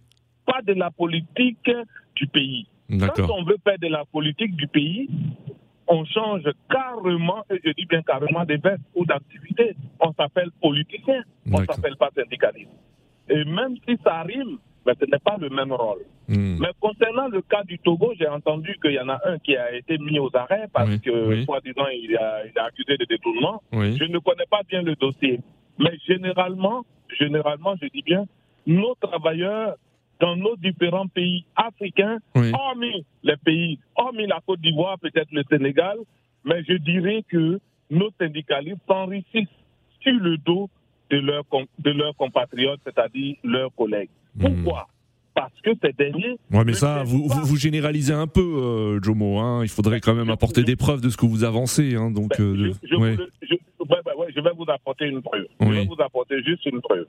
Pas 0.45 0.61
de 0.61 0.73
la 0.73 0.91
politique 0.91 1.69
du 2.15 2.27
pays. 2.27 2.67
Quand 2.99 3.29
on 3.31 3.43
veut 3.43 3.57
faire 3.63 3.79
de 3.79 3.87
la 3.87 4.05
politique 4.05 4.55
du 4.55 4.67
pays, 4.67 5.09
on 5.87 6.05
change 6.05 6.43
carrément, 6.69 7.43
et 7.49 7.59
je 7.63 7.71
dis 7.71 7.85
bien 7.85 8.01
carrément, 8.03 8.45
des 8.45 8.57
vestes 8.57 8.81
ou 8.95 9.05
d'activités. 9.05 9.75
On 9.99 10.13
s'appelle 10.13 10.49
politicien, 10.61 11.23
on 11.51 11.61
ne 11.61 11.65
s'appelle 11.65 11.95
pas 11.97 12.09
syndicaliste. 12.15 12.69
Et 13.29 13.43
même 13.45 13.75
si 13.87 13.97
ça 14.03 14.21
rime, 14.23 14.57
mais 14.85 14.93
ce 14.99 15.05
n'est 15.05 15.19
pas 15.19 15.37
le 15.39 15.49
même 15.49 15.71
rôle. 15.71 16.01
Hmm. 16.27 16.57
Mais 16.59 16.69
concernant 16.79 17.27
le 17.29 17.41
cas 17.41 17.63
du 17.63 17.79
Togo, 17.79 18.13
j'ai 18.19 18.27
entendu 18.27 18.77
qu'il 18.81 18.91
y 18.91 18.99
en 18.99 19.09
a 19.09 19.19
un 19.25 19.37
qui 19.39 19.55
a 19.57 19.73
été 19.75 19.97
mis 19.97 20.19
aux 20.19 20.29
arrêts 20.33 20.67
parce 20.73 20.89
Oui, 20.89 20.99
que, 21.01 21.27
oui. 21.27 21.45
soi-disant, 21.45 21.87
il, 21.93 22.15
a- 22.17 22.45
il 22.45 22.57
accusé 22.59 22.97
de 22.97 23.05
détournement. 23.05 23.61
Oui. 23.73 23.97
Je 23.97 24.03
ne 24.05 24.19
connais 24.19 24.45
pas 24.49 24.61
bien 24.67 24.81
le 24.81 24.95
dossier. 24.95 25.39
Mais 25.79 25.97
généralement, 26.05 26.85
généralement, 27.17 27.75
je 27.81 27.87
dis 27.87 28.01
bien, 28.03 28.25
nos 28.67 28.95
travailleurs 28.95 29.75
dans 30.19 30.35
nos 30.35 30.55
différents 30.57 31.07
pays 31.07 31.45
africains, 31.55 32.17
Oui. 32.35 32.51
hormis 32.53 33.05
les 33.23 33.35
pays, 33.37 33.79
hormis 33.95 34.27
la 34.27 34.39
Côte 34.45 34.61
d'Ivoire, 34.61 34.97
peut-être 34.99 35.31
le 35.31 35.43
Sénégal, 35.49 35.97
mais 36.45 36.63
je 36.67 36.73
dirais 36.77 37.23
que 37.29 37.59
nos 37.89 38.09
syndicalistes 38.19 38.79
s'enrichissent 38.87 39.47
sur 40.01 40.13
le 40.13 40.37
dos 40.37 40.69
de 41.09 41.17
leurs, 41.17 41.47
com- 41.47 41.65
de 41.79 41.91
leurs 41.91 42.15
compatriotes, 42.15 42.79
c'est-à-dire 42.85 43.35
leurs 43.43 43.73
collègues. 43.75 44.09
Hmm. 44.35 44.41
Pourquoi? 44.63 44.87
Parce 45.35 45.53
que 45.63 45.71
ces 45.83 45.93
derniers 45.93 46.37
Ouais, 46.51 46.63
mais 46.63 46.73
ça, 46.73 47.03
vous, 47.03 47.27
vous, 47.27 47.41
vous 47.45 47.55
généralisez 47.57 48.13
un 48.13 48.27
peu, 48.27 48.39
euh, 48.41 48.99
Jomo. 49.01 49.39
Hein. 49.39 49.63
Il 49.63 49.69
faudrait 49.69 49.99
quand 49.99 50.13
même 50.13 50.29
apporter 50.29 50.63
des 50.63 50.75
preuves 50.75 51.01
de 51.01 51.09
ce 51.09 51.17
que 51.17 51.25
vous 51.25 51.43
avancez. 51.43 51.95
Hein. 51.95 52.11
Donc, 52.11 52.37
Ben, 52.37 52.43
euh, 52.43 52.71
je, 52.83 52.87
je 52.87 52.95
ouais. 52.95 53.11
vous 53.15 53.17
le- 53.17 53.29
je- 53.41 53.55
ouais, 53.55 53.99
ben, 54.05 54.11
ouais, 54.17 54.27
je 54.35 54.39
vais 54.41 54.51
vous 54.55 54.65
apporter 54.69 55.05
une 55.05 55.21
preuve. 55.23 55.47
Je 55.59 55.65
vais 55.65 55.85
vous 55.85 55.99
apporter 55.99 56.41
juste 56.43 56.65
une 56.67 56.81
preuve. 56.81 57.07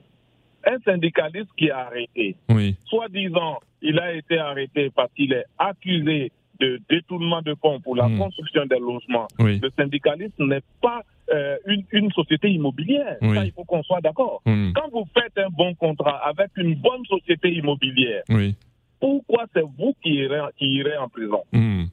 Un 0.65 0.79
syndicaliste 0.79 1.49
qui 1.57 1.65
est 1.67 1.71
arrêté, 1.71 2.35
oui. 2.49 2.75
soi-disant, 2.85 3.59
il 3.81 3.99
a 3.99 4.13
été 4.13 4.37
arrêté 4.39 4.89
parce 4.95 5.11
qu'il 5.13 5.31
est 5.33 5.45
accusé 5.59 6.31
de 6.59 6.79
détournement 6.89 7.41
de 7.41 7.53
fonds 7.61 7.79
pour 7.81 7.95
la 7.95 8.07
Hmm. 8.07 8.17
construction 8.17 8.65
des 8.65 8.79
logements. 8.79 9.27
Oui. 9.39 9.59
Le 9.61 9.69
syndicalisme 9.77 10.47
n'est 10.47 10.63
pas 10.81 11.01
euh, 11.33 11.57
une, 11.67 11.83
une 11.91 12.11
société 12.11 12.49
immobilière. 12.49 13.17
Oui. 13.21 13.35
Ça, 13.35 13.43
il 13.45 13.51
faut 13.51 13.65
qu'on 13.65 13.83
soit 13.83 13.99
d'accord. 14.01 14.41
Hmm. 14.45 14.71
Quand 14.73 14.89
vous 14.91 15.05
faites 15.13 15.37
un 15.37 15.49
bon 15.49 15.73
contrat 15.75 16.17
avec 16.25 16.49
une 16.55 16.75
bonne 16.75 17.03
société 17.05 17.51
immobilière, 17.51 18.23
Oui. 18.29 18.55
pourquoi 18.99 19.45
c'est 19.53 19.63
vous 19.77 19.93
qui 20.01 20.11
irez, 20.15 20.39
qui 20.57 20.65
irez 20.67 20.97
en 20.97 21.09
prison? 21.09 21.41
Hmm. 21.51 21.85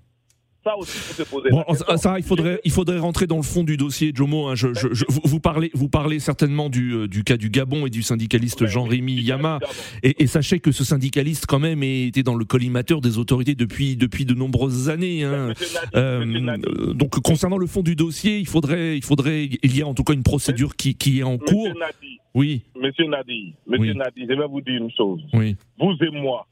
Ça 0.64 0.76
aussi, 0.76 0.97
il 0.97 1.00
faut 1.02 1.23
se 1.25 1.28
poser 1.28 1.50
Bon, 1.50 1.64
ça, 1.75 1.97
ça, 1.97 2.19
il 2.19 2.25
faudrait, 2.25 2.61
il 2.64 2.71
faudrait 2.71 2.99
rentrer 2.99 3.26
dans 3.26 3.37
le 3.37 3.42
fond 3.42 3.64
du 3.64 3.76
dossier, 3.76 4.12
Jomo. 4.14 4.47
hein. 4.47 4.54
Je, 4.54 4.73
je- 4.75 4.92
je- 4.95 5.04
vous, 5.09 5.40
parlez, 5.40 5.73
vous 5.75 5.88
parlez 5.88 6.21
certainement 6.21 6.69
du, 6.69 6.92
euh, 6.92 7.09
du 7.09 7.25
cas 7.25 7.37
du 7.37 7.50
Gabon 7.50 7.85
et 7.87 7.90
du 7.90 8.02
syndicaliste 8.02 8.66
Jean-Rémy 8.66 9.14
Yama. 9.14 9.59
Et, 10.04 10.23
et 10.23 10.26
sachez 10.28 10.61
que 10.61 10.71
ce 10.71 10.85
syndicaliste, 10.85 11.47
quand 11.47 11.59
même, 11.59 11.83
était 11.83 12.23
dans 12.23 12.37
le 12.37 12.45
collimateur 12.45 13.00
des 13.00 13.19
autorités 13.19 13.57
depuis, 13.57 13.97
depuis 13.97 14.25
de 14.25 14.35
nombreuses 14.35 14.88
années. 14.88 15.25
hein. 15.25 15.52
Euh, 15.97 16.25
euh, 16.25 16.92
donc, 16.95 17.19
concernant 17.21 17.59
le 17.59 17.66
fond 17.66 17.83
du 17.83 17.97
dossier, 17.97 18.38
il 18.38 18.47
faudrait, 18.47 18.97
il 18.97 19.04
faudrait, 19.04 19.49
il 19.64 19.76
y 19.76 19.83
a 19.83 19.87
en 19.88 19.95
tout 19.95 20.04
cas 20.04 20.12
une 20.14 20.23
procédure 20.23 20.76
qui, 20.76 20.95
qui 20.95 21.19
est 21.19 21.23
en 21.25 21.38
cours. 21.38 21.66
Monsieur 21.71 21.81
Nadi, 21.81 22.19
Oui, 22.35 22.62
Monsieur 22.81 23.07
Nadi, 23.07 23.54
Monsieur 23.66 23.92
Oui. 23.92 23.97
Nadi, 23.97 24.21
je 24.28 24.35
vais 24.38 24.47
vous 24.47 24.61
dire 24.61 24.81
une 24.81 24.90
chose. 24.92 25.21
oui, 25.33 25.57
Vous 25.81 25.92
et 26.00 26.11
moi, 26.12 26.47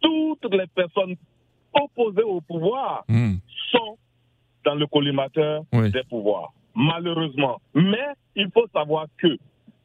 toutes 0.00 0.52
les 0.52 0.66
personnes 0.74 1.16
opposées 1.74 2.22
au 2.22 2.40
pouvoir 2.40 3.04
Hmm. 3.08 3.34
sont 3.72 3.96
dans 4.64 4.74
le 4.74 4.86
collimateur 4.86 5.62
Oui. 5.72 5.90
des 5.90 6.02
pouvoirs, 6.04 6.52
malheureusement. 6.74 7.60
Mais 7.74 8.06
il 8.36 8.48
faut 8.52 8.66
savoir 8.72 9.06
que 9.18 9.36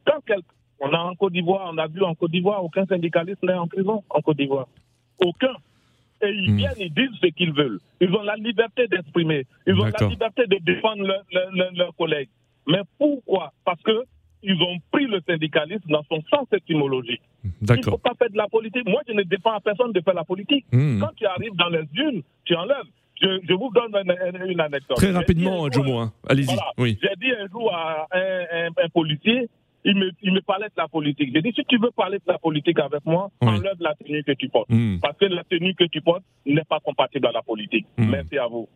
quand 0.06 0.20
quelqu'un, 0.26 0.44
on 0.80 0.92
a 0.94 1.00
en 1.00 1.16
Côte 1.16 1.34
d'Ivoire, 1.34 1.70
on 1.74 1.78
a 1.78 1.88
vu 1.88 2.04
en 2.04 2.14
Côte 2.16 2.32
d'Ivoire, 2.32 2.64
aucun 2.64 2.86
syndicaliste 2.86 3.42
n'est 3.44 3.54
en 3.54 3.68
prison 3.68 4.04
en 4.10 4.22
Côte 4.22 4.38
d'Ivoire. 4.38 4.68
Aucun. 5.20 5.54
Et 6.22 6.30
ils 6.30 6.52
Hmm. 6.54 6.58
viennent, 6.58 6.74
ils 6.80 6.94
disent 6.94 7.18
ce 7.22 7.28
qu'ils 7.28 7.54
veulent. 7.54 7.80
Ils 8.02 8.14
ont 8.14 8.22
la 8.24 8.36
liberté 8.36 8.88
d'exprimer. 8.88 9.46
Ils 9.68 9.74
ont 9.80 9.86
la 9.86 10.08
liberté 10.08 10.46
de 10.48 10.58
défendre 10.58 11.04
leurs 11.04 11.24
leur, 11.32 11.52
leur- 11.52 11.74
leurs 11.74 11.96
collègues. 11.96 12.30
Mais 12.68 12.82
pourquoi? 12.98 13.54
Parce 13.64 13.82
que 13.84 14.04
ils 14.46 14.62
ont 14.62 14.78
pris 14.92 15.06
le 15.06 15.20
syndicalisme 15.28 15.90
dans 15.90 16.04
son 16.10 16.22
sens 16.30 16.48
étymologique. 16.54 17.22
Il 17.44 17.52
ne 17.76 17.82
faut 17.84 17.98
pas 17.98 18.14
faire 18.18 18.30
de 18.30 18.38
la 18.38 18.48
politique. 18.48 18.88
Moi, 18.88 19.02
je 19.08 19.14
ne 19.14 19.24
défends 19.24 19.52
à 19.54 19.60
personne 19.60 19.92
de 19.92 20.02
faire 20.02 20.14
la 20.14 20.24
politique. 20.24 20.66
Hmm. 20.72 21.00
Quand 21.00 21.12
tu 21.16 21.26
arrives 21.26 21.56
dans 21.56 21.70
les 21.70 21.84
unes, 21.96 22.22
tu 22.46 22.56
enlèves. 22.56 22.90
Je, 23.22 23.28
je 23.48 23.54
vous 23.54 23.72
donne 23.74 23.96
une, 24.50 24.60
anecdote. 24.60 24.98
Très 24.98 25.12
rapidement, 25.12 25.70
Jomo. 25.72 26.00
hein. 26.00 26.12
Allez-y. 26.28 26.48
Voilà. 26.48 26.72
Oui. 26.78 26.98
J'ai 27.02 27.16
dit 27.20 27.32
un 27.32 27.48
jour 27.48 27.74
à 27.74 28.08
un, 28.12 28.68
un- 28.68 28.84
un 28.86 28.90
policier, 28.90 29.48
il 29.86 29.96
me, 29.96 30.12
il 30.22 30.34
me 30.34 30.42
parlait 30.42 30.66
de 30.68 30.74
la 30.78 30.88
politique. 30.88 31.30
J'ai 31.34 31.42
dit, 31.42 31.54
si 31.56 31.64
tu 31.68 31.78
veux 31.78 31.92
parler 31.96 32.18
de 32.18 32.24
la 32.32 32.38
politique 32.40 32.80
avec 32.80 33.06
moi, 33.06 33.30
Oui. 33.42 33.48
enlève 33.50 33.76
la 33.80 33.94
tenue 33.96 34.24
que 34.24 34.32
tu 34.34 34.50
portes. 34.50 34.70
Hmm. 34.70 34.98
Parce 35.02 35.18
que 35.18 35.26
la 35.26 35.44
tenue 35.44 35.74
que 35.76 35.86
tu 35.86 36.02
portes 36.02 36.24
n'est 36.46 36.64
pas 36.68 36.80
compatible 36.84 37.28
à 37.28 37.32
la 37.32 37.42
politique. 37.42 37.86
Hmm. 37.98 38.10
Merci 38.10 38.38
à 38.38 38.48
vous. 38.48 38.68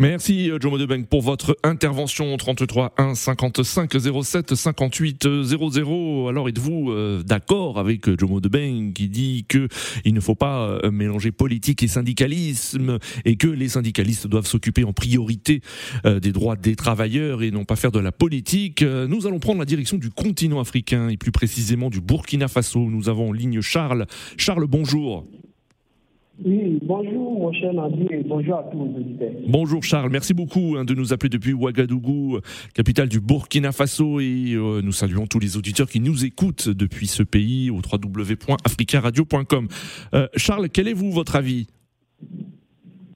Merci 0.00 0.50
euh, 0.50 0.58
Jomo 0.60 0.78
Debeng 0.78 1.04
pour 1.04 1.22
votre 1.22 1.56
intervention 1.62 2.36
33 2.36 2.94
1 2.98 3.14
55 3.14 3.92
07 4.22 4.54
58 4.54 5.28
00. 5.44 6.28
Alors 6.28 6.48
êtes-vous 6.48 6.90
euh, 6.90 7.22
d'accord 7.22 7.78
avec 7.78 8.08
euh, 8.08 8.16
Jomo 8.18 8.40
Debeng 8.40 8.92
qui 8.92 9.08
dit 9.08 9.44
que 9.48 9.68
il 10.04 10.14
ne 10.14 10.20
faut 10.20 10.34
pas 10.34 10.80
mélanger 10.90 11.30
politique 11.30 11.82
et 11.82 11.88
syndicalisme 11.88 12.98
et 13.24 13.36
que 13.36 13.48
les 13.48 13.68
syndicalistes 13.68 14.26
doivent 14.26 14.46
s'occuper 14.46 14.84
en 14.84 14.92
priorité 14.92 15.60
euh, 16.06 16.20
des 16.20 16.32
droits 16.32 16.56
des 16.56 16.76
travailleurs 16.76 17.42
et 17.42 17.50
non 17.50 17.64
pas 17.64 17.76
faire 17.76 17.92
de 17.92 17.98
la 17.98 18.12
politique? 18.12 18.82
Nous 18.82 19.26
allons 19.26 19.38
prendre 19.38 19.58
la 19.58 19.64
direction 19.64 19.98
du 19.98 20.10
continent 20.10 20.53
africain 20.60 21.08
et 21.08 21.16
plus 21.16 21.32
précisément 21.32 21.90
du 21.90 22.00
Burkina 22.00 22.48
Faso. 22.48 22.80
Nous 22.90 23.08
avons 23.08 23.30
en 23.30 23.32
ligne 23.32 23.60
Charles. 23.60 24.06
Charles, 24.36 24.66
bonjour. 24.66 25.26
Oui, 26.44 26.80
bonjour 26.82 27.38
mon 27.38 27.52
cher 27.52 27.72
Nadi 27.72 28.06
et 28.10 28.24
bonjour 28.24 28.58
à 28.58 28.64
tous 28.64 28.84
les 28.84 28.96
auditeurs. 28.96 29.30
Bonjour 29.46 29.84
Charles, 29.84 30.10
merci 30.10 30.34
beaucoup 30.34 30.74
hein, 30.76 30.84
de 30.84 30.92
nous 30.92 31.12
appeler 31.12 31.28
depuis 31.28 31.52
Ouagadougou, 31.52 32.40
capitale 32.74 33.08
du 33.08 33.20
Burkina 33.20 33.70
Faso, 33.70 34.18
et 34.18 34.54
euh, 34.54 34.82
nous 34.82 34.90
saluons 34.90 35.26
tous 35.28 35.38
les 35.38 35.56
auditeurs 35.56 35.88
qui 35.88 36.00
nous 36.00 36.24
écoutent 36.24 36.68
depuis 36.68 37.06
ce 37.06 37.22
pays 37.22 37.70
au 37.70 37.76
www.africaradio.com. 37.76 39.68
Euh, 40.14 40.26
Charles, 40.34 40.70
quel 40.70 40.88
est 40.88 40.92
vous 40.92 41.12
votre 41.12 41.36
avis? 41.36 41.68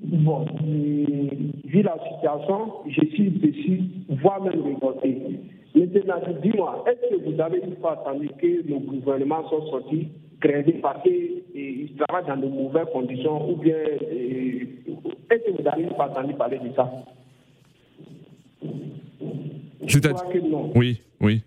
Bon, 0.01 0.47
euh, 0.63 1.27
vu 1.65 1.83
la 1.83 1.97
situation, 2.13 2.71
je 2.87 3.05
suis 3.15 3.31
déçu, 3.31 3.81
voire 4.23 4.41
même 4.43 4.63
révolté. 4.63 5.41
Maintenant, 5.75 6.21
dis-moi, 6.43 6.85
est-ce 6.89 7.15
que 7.17 7.31
vous 7.31 7.41
avez 7.41 7.61
pas 7.81 7.93
attendu 7.93 8.29
que 8.41 8.69
nos 8.69 8.81
gouvernements 8.81 9.49
sont 9.49 9.67
sortis 9.67 10.09
créés 10.41 10.73
parce 10.81 11.03
qu'ils 11.03 11.95
travaillent 11.97 12.27
dans 12.27 12.37
de 12.37 12.47
mauvaises 12.47 12.87
conditions 12.93 13.51
ou 13.51 13.57
bien 13.57 13.75
euh, 13.75 14.61
est-ce 15.31 15.45
que 15.45 15.57
vous 15.57 15.63
n'avez 15.63 15.87
pas 15.97 16.05
attendu 16.07 16.35
parler 16.35 16.59
de 16.59 16.75
ça? 16.75 16.91
Je 19.87 19.99
crois 19.99 20.33
que 20.33 20.39
non. 20.39 20.73
Oui, 20.75 21.01
oui, 21.21 21.43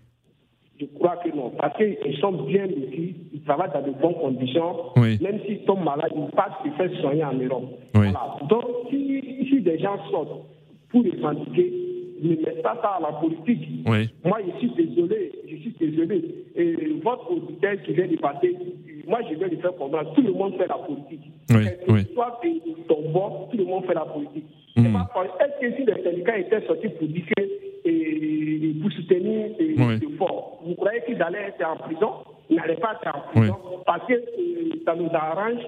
Je 0.80 0.86
crois 0.86 1.16
que 1.16 1.28
non. 1.34 1.50
Parce 1.50 1.76
qu'ils 1.76 2.16
sont 2.18 2.32
bien 2.32 2.66
ici, 2.66 3.14
ils 3.32 3.42
travaillent 3.42 3.72
dans 3.72 3.82
de 3.82 3.92
bonnes 3.92 4.14
conditions. 4.14 4.92
Oui. 4.96 5.18
Même 5.22 5.40
s'ils 5.46 5.64
tombent 5.64 5.84
malades, 5.84 6.12
ils 6.14 6.30
passent 6.34 6.52
se 6.64 6.70
faire 6.70 7.00
soigner 7.00 7.24
en 7.24 7.34
Europe. 7.34 7.64
Oui. 7.94 8.08
Voilà. 8.10 8.36
Donc, 8.48 8.64
si, 8.90 9.46
si 9.48 9.60
des 9.60 9.78
gens 9.78 9.96
sortent 10.10 10.46
pour 10.90 11.02
les 11.02 11.20
syndiquer, 11.20 11.91
ne 12.22 12.36
mettent 12.36 12.62
pas 12.62 12.78
ça 12.82 12.98
à 12.98 13.00
la 13.00 13.12
politique. 13.18 13.68
oui. 13.86 14.08
Moi, 14.24 14.38
je 14.46 14.58
suis 14.58 14.70
désolé, 14.86 15.32
je 15.48 15.56
suis 15.56 15.74
désolé. 15.80 16.22
Et 16.54 16.76
votre 17.02 17.30
auditeur 17.30 17.74
qui 17.84 17.92
vient 17.92 18.06
de 18.06 18.16
passer, 18.16 18.56
moi, 19.06 19.20
je 19.28 19.34
vais 19.36 19.48
lui 19.48 19.56
faire 19.56 19.74
comprendre. 19.76 20.12
Tout 20.14 20.22
le 20.22 20.32
monde 20.32 20.54
fait 20.56 20.66
la 20.68 20.76
politique. 20.76 21.32
Oui, 21.50 21.64
oui. 21.88 22.00
soit 22.14 22.40
de 22.44 22.82
ton 22.88 23.10
bord, 23.10 23.48
tout 23.50 23.56
le 23.58 23.64
monde 23.64 23.84
fait 23.86 23.94
la 23.94 24.04
politique. 24.06 24.44
Hmm. 24.76 24.86
Est-ce 24.96 25.60
que 25.60 25.76
si 25.76 25.84
les 25.84 26.02
syndicats 26.02 26.38
étaient 26.38 26.66
sortis 26.66 26.88
pour 26.88 27.08
dire 27.08 27.24
que, 27.36 27.42
et, 27.84 28.74
pour 28.80 28.90
soutenir 28.92 29.46
et, 29.58 29.74
Oui. 29.76 29.98
le 30.00 30.16
fort, 30.16 30.62
vous 30.64 30.74
croyez 30.76 31.00
qu'ils 31.06 31.20
allaient 31.22 31.48
être 31.48 31.64
en 31.66 31.76
prison? 31.76 32.10
Ils 32.48 32.56
n'allaient 32.56 32.76
pas 32.76 32.98
être 33.02 33.14
en 33.16 33.20
prison 33.32 33.56
parce 33.84 34.06
que 34.06 34.14
euh, 34.14 34.82
ça 34.84 34.94
nous 34.94 35.08
arrange 35.12 35.60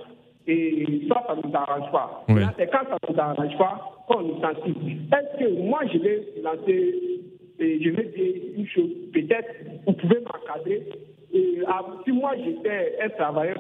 et 0.46 1.02
ça, 1.08 1.24
ça 1.26 1.36
ne 1.36 1.42
nous 1.42 1.56
arrange 1.56 1.90
pas. 1.90 2.24
Oui. 2.28 2.42
C'est 2.58 2.70
quand 2.70 2.84
ça 2.88 2.98
ne 3.08 3.12
nous 3.12 3.20
arrange 3.20 3.58
pas 3.58 4.04
qu'on 4.08 4.20
licencie. 4.20 4.98
Est-ce 5.12 5.44
que 5.44 5.60
moi, 5.62 5.80
je 5.92 5.98
vais 5.98 6.22
lancer, 6.42 6.94
et 7.58 7.82
je 7.82 7.90
vais 7.90 8.04
dire 8.04 8.34
une 8.56 8.66
chose, 8.66 8.90
peut-être, 9.12 9.54
vous 9.86 9.92
pouvez 9.94 10.18
m'encadrer. 10.20 10.82
Si 12.04 12.12
moi, 12.12 12.32
j'étais 12.44 12.98
un 13.02 13.08
travailleur 13.08 13.56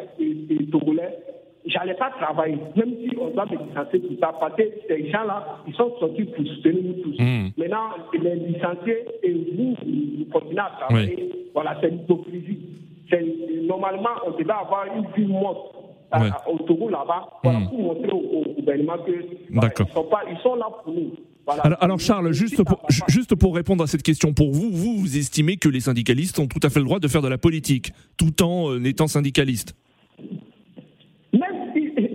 togolais, 0.70 1.18
j'allais 1.66 1.94
pas 1.94 2.10
travailler, 2.20 2.58
même 2.76 2.94
si 3.00 3.16
on 3.18 3.30
doit 3.30 3.46
me 3.46 3.56
licencier 3.66 4.00
tout 4.00 4.16
ça, 4.20 4.34
parce 4.38 4.54
que 4.56 4.62
ces 4.86 5.10
gens-là, 5.10 5.60
ils 5.66 5.74
sont 5.74 5.90
sortis 5.98 6.24
pour 6.24 6.44
soutenir 6.46 6.82
nous 6.84 7.02
tous. 7.02 7.16
Hmm. 7.18 7.48
Maintenant, 7.56 7.88
les 8.12 8.34
licenciés 8.36 9.04
et 9.22 9.32
vous, 9.56 9.74
vous 9.82 10.24
continuez 10.30 10.60
à 10.60 10.72
travailler, 10.80 11.32
voilà, 11.54 11.78
c'est 11.80 11.88
l'hypocrisie. 11.88 12.58
Normalement, 13.62 14.10
on 14.26 14.32
devait 14.32 14.50
avoir 14.50 14.86
une 14.94 15.06
vie 15.16 15.32
morte 15.32 15.74
au 16.46 16.58
Togo 16.58 16.88
là-bas, 16.88 17.28
voilà, 17.42 17.60
hmm. 17.60 17.68
pour 17.68 17.78
montrer 17.78 18.10
au, 18.10 18.44
gouvernement 18.56 18.98
que 19.04 19.12
voilà, 19.50 19.72
ils, 19.78 19.92
sont 19.92 20.04
pas, 20.04 20.22
ils 20.30 20.38
sont 20.38 20.54
là 20.54 20.66
pour 20.82 20.92
nous. 20.92 21.12
Alors, 21.46 21.82
alors, 21.82 22.00
Charles, 22.00 22.32
juste 22.32 22.64
pour, 22.64 22.80
juste 23.08 23.34
pour 23.34 23.54
répondre 23.54 23.84
à 23.84 23.86
cette 23.86 24.02
question, 24.02 24.32
pour 24.32 24.50
vous, 24.50 24.70
vous, 24.70 24.96
vous 24.96 25.18
estimez 25.18 25.58
que 25.58 25.68
les 25.68 25.80
syndicalistes 25.80 26.38
ont 26.38 26.46
tout 26.46 26.60
à 26.62 26.70
fait 26.70 26.78
le 26.78 26.86
droit 26.86 27.00
de 27.00 27.08
faire 27.08 27.20
de 27.20 27.28
la 27.28 27.36
politique, 27.36 27.92
tout 28.16 28.42
en 28.42 28.70
euh, 28.70 28.84
étant 28.84 29.06
syndicalistes 29.06 29.76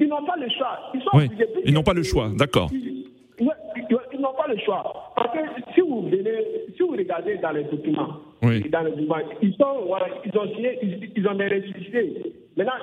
n'ont 0.10 0.26
pas 0.26 0.36
le 0.38 0.50
choix. 0.50 0.80
Ils, 0.94 1.02
oui, 1.14 1.30
ils 1.66 1.74
n'ont 1.74 1.84
pas 1.84 1.94
le 1.94 2.04
choix, 2.04 2.32
d'accord. 2.36 2.70
Ils, 2.74 3.06
ils 3.40 4.20
n'ont 4.20 4.34
pas 4.34 4.48
le 4.48 4.58
choix. 4.60 5.14
Parce 5.16 5.32
que 5.34 5.40
si 5.74 5.82
vous 5.82 6.02
venez, 6.02 6.44
si 6.76 6.82
vous 6.82 6.92
regardez 6.92 7.38
dans 7.38 7.52
les 7.52 7.64
documents, 7.64 8.18
oui. 8.42 8.70
dans 8.70 8.82
les 8.82 8.92
documents 8.92 9.16
ils, 9.42 9.54
sont, 9.54 9.86
voilà, 9.88 10.08
ils 10.26 10.38
ont 10.38 10.56
signé, 10.56 10.78
ils, 10.82 11.12
ils 11.16 11.28
ont 11.28 11.36
des 11.36 11.48
récépissés. 11.48 12.34
Maintenant, 12.58 12.74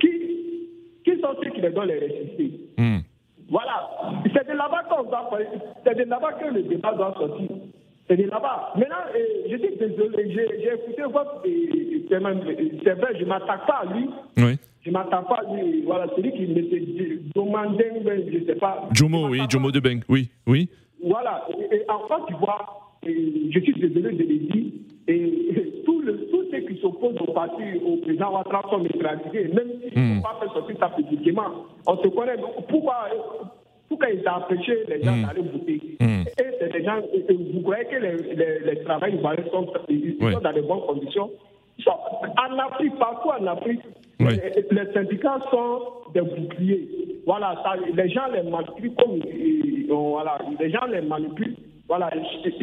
qui, 0.00 0.31
qui 1.14 1.20
sont 1.20 1.34
ceux 1.42 1.50
qui 1.50 1.60
les 1.60 1.70
donnent 1.70 1.88
les 1.88 1.98
récépissés 1.98 2.60
hmm. 2.78 2.98
Voilà. 3.48 3.90
C'est 4.34 4.48
de 4.48 4.56
là-bas 4.56 4.84
qu'on 4.88 5.04
doit 5.04 5.28
C'est 5.84 5.96
de 5.96 6.04
là-bas 6.04 6.32
que 6.32 6.54
le 6.54 6.62
débat 6.62 6.94
doit 6.94 7.14
sortir. 7.18 7.48
C'est 8.08 8.16
de 8.16 8.30
là-bas. 8.30 8.72
Maintenant, 8.76 8.96
euh, 9.14 9.48
je 9.50 9.56
dis 9.56 9.76
désolé, 9.78 10.32
j'ai 10.32 10.74
écouté 10.74 11.02
votre. 11.02 11.42
C'est 11.44 12.94
vrai, 12.94 13.14
je 13.18 13.24
ne 13.24 13.28
m'attaque 13.28 13.66
pas 13.66 13.82
à 13.82 13.92
lui. 13.92 14.08
Oui. 14.38 14.58
Je 14.84 14.90
ne 14.90 14.94
m'attends 14.94 15.22
pas 15.22 15.42
à 15.46 15.54
lui. 15.54 15.82
Voilà, 15.82 16.06
celui 16.16 16.32
qui 16.32 16.46
me 16.46 17.32
demandait, 17.34 17.92
je 18.30 18.38
ne 18.38 18.44
sais 18.44 18.56
pas. 18.56 18.88
Jomo, 18.92 19.28
oui, 19.28 19.40
Jomo 19.48 19.70
de 19.70 19.80
Beng, 19.80 20.00
oui, 20.08 20.28
oui. 20.46 20.68
Voilà. 21.04 21.46
Et, 21.70 21.82
en 21.88 22.08
fait, 22.08 22.22
tu 22.28 22.34
vois, 22.34 22.96
je 23.04 23.60
suis 23.60 23.74
désolé 23.74 24.16
de 24.16 24.22
le 24.22 24.38
dire, 24.38 24.72
et 25.08 25.82
tous 25.84 26.02
ceux 26.50 26.60
qui 26.60 26.80
s'opposent 26.80 27.20
au 27.20 27.32
parti, 27.32 27.62
au 27.84 27.96
président 27.96 28.32
Ouattara 28.32 28.62
sont 28.70 28.78
neutralisés, 28.78 29.52
même 29.52 29.68
s'ils 29.80 30.14
ne 30.14 30.18
mm. 30.18 30.22
pas 30.22 30.38
fait 30.40 30.52
sortir 30.52 30.76
ça 30.78 30.88
publiquement. 30.90 31.66
On 31.86 31.96
se 31.96 32.08
connaît. 32.08 32.36
Pourquoi 32.68 33.08
pourquoi 33.92 34.08
ils 34.08 34.26
ont 34.26 34.42
empêché 34.42 34.84
les 34.88 35.02
gens 35.02 35.14
hmm. 35.14 35.26
d'aller 35.26 35.42
voter 35.42 35.80
hmm. 36.00 36.22
Et 36.22 36.44
c'est 36.58 36.72
des 36.72 36.82
gens, 36.82 36.98
vous 37.52 37.60
croyez 37.60 37.84
que 37.84 37.96
les, 37.96 38.34
les, 38.34 38.60
les 38.60 38.82
travailleurs 38.84 39.36
sont, 39.50 39.66
ils 39.90 40.16
sont 40.18 40.40
dans 40.40 40.52
de 40.52 40.60
bonnes 40.62 40.80
conditions? 40.88 41.30
En 41.86 42.58
Afrique, 42.58 42.96
partout 42.98 43.28
en 43.38 43.46
Afrique, 43.48 43.80
les, 44.18 44.28
les, 44.70 44.92
syndicats 44.94 45.40
sont 45.50 45.80
des 46.14 46.22
boucliers. 46.22 46.88
Voilà, 47.26 47.54
ça, 47.62 47.74
les 47.76 48.08
gens 48.08 48.28
les 48.32 48.42
manipulent 48.48 48.94
comme. 48.94 49.20
Voilà, 49.88 50.38
les 50.58 50.70
gens 50.70 50.86
les 50.86 51.02
manipulent 51.02 51.56
voilà, 51.92 52.08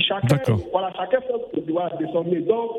chacun, 0.07 0.55
voilà, 0.71 0.91
chacun 0.97 1.19
fait 1.21 1.61
de 1.61 2.07
son 2.11 2.25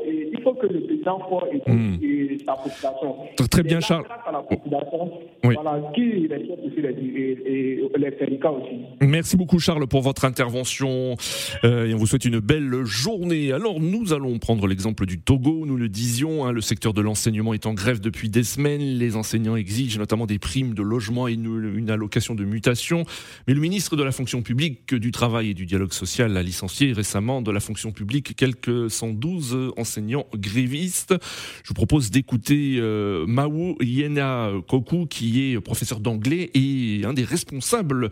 et 0.05 0.31
il 0.33 0.43
faut 0.43 0.53
que 0.55 0.67
le 0.67 0.81
président 0.81 1.21
et, 1.53 1.71
hmm. 1.71 1.99
et 2.03 2.39
sa 2.45 2.55
population. 2.55 3.17
Très 3.49 3.63
bien, 3.63 3.79
Charles. 3.79 4.05
À 4.27 4.33
la 4.33 4.41
population, 4.41 5.13
oui. 5.45 5.55
voilà, 5.55 5.81
qui 5.95 6.27
respecte 6.27 6.59
aussi 6.67 6.83
les, 6.83 6.89
et, 6.89 7.85
et, 7.85 7.99
les 7.99 8.19
syndicats 8.19 8.51
aussi. 8.51 8.81
Merci 9.01 9.37
beaucoup, 9.37 9.61
Charles, 9.61 9.87
pour 9.87 10.03
votre 10.03 10.25
intervention 10.25 11.15
euh, 11.63 11.87
et 11.87 11.95
on 11.95 11.99
vous 11.99 12.07
souhaite 12.07 12.25
une 12.25 12.41
belle 12.41 12.83
journée. 12.83 13.53
Alors, 13.53 13.79
nous 13.79 14.13
allons 14.13 14.37
prendre 14.41 14.67
l'exemple 14.67 15.07
du 15.07 15.21
Togo. 15.21 15.67
Nous 15.67 15.77
le 15.77 15.89
disions, 15.89 16.47
hein, 16.47 16.51
le 16.51 16.63
secteur 16.63 16.95
de 16.95 17.01
l'enseignement 17.01 17.55
est 17.55 17.67
en 17.67 17.75
grève 17.75 18.01
depuis 18.01 18.29
des 18.29 18.43
semaines. 18.43 18.81
Les 18.81 19.15
enseignants 19.15 19.55
exigent 19.55 20.01
notamment 20.01 20.27
des 20.27 20.41
primes 20.41 20.75
de 20.75 20.83
logement 20.83 21.29
et 21.29 21.35
une, 21.35 21.75
une 21.77 21.91
allocation 21.91 22.35
de 22.35 22.45
mutation. 22.45 23.05
Mais 23.47 23.55
le 23.55 23.61
ministre 23.61 23.95
de 23.95 24.03
la 24.03 24.11
fonction 24.11 24.43
publique, 24.43 24.93
du 24.93 25.13
travail 25.13 25.51
et 25.51 25.55
du 25.55 25.65
dialogue 25.65 25.93
social 25.93 26.40
licencié 26.43 26.93
récemment 26.93 27.43
de 27.43 27.51
la 27.51 27.61
fonction 27.61 27.93
publique 27.93 28.35
quelques 28.37 28.91
112 28.91 29.73
enseignants 29.77 30.27
grévistes. 30.35 31.15
Je 31.63 31.69
vous 31.69 31.75
propose 31.75 32.11
d'écouter 32.11 32.77
euh, 32.79 33.27
Maou 33.27 33.77
Yena 33.81 34.51
Koku, 34.69 35.07
qui 35.07 35.53
est 35.53 35.61
professeur 35.61 36.01
d'anglais 36.01 36.51
et 36.55 37.03
un 37.05 37.13
des 37.13 37.25
responsables 37.25 38.11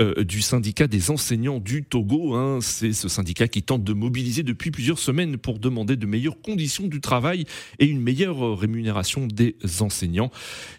euh, 0.00 0.24
du 0.24 0.40
syndicat 0.40 0.86
des 0.86 1.10
enseignants 1.10 1.58
du 1.58 1.84
Togo. 1.84 2.34
Hein. 2.34 2.60
C'est 2.62 2.92
ce 2.92 3.08
syndicat 3.08 3.48
qui 3.48 3.62
tente 3.62 3.84
de 3.84 3.92
mobiliser 3.92 4.42
depuis 4.42 4.70
plusieurs 4.70 4.98
semaines 4.98 5.36
pour 5.36 5.58
demander 5.58 5.96
de 5.96 6.06
meilleures 6.06 6.40
conditions 6.40 6.86
du 6.86 7.00
travail 7.00 7.44
et 7.78 7.86
une 7.86 8.00
meilleure 8.00 8.58
rémunération 8.58 9.26
des 9.26 9.56
enseignants. 9.80 10.30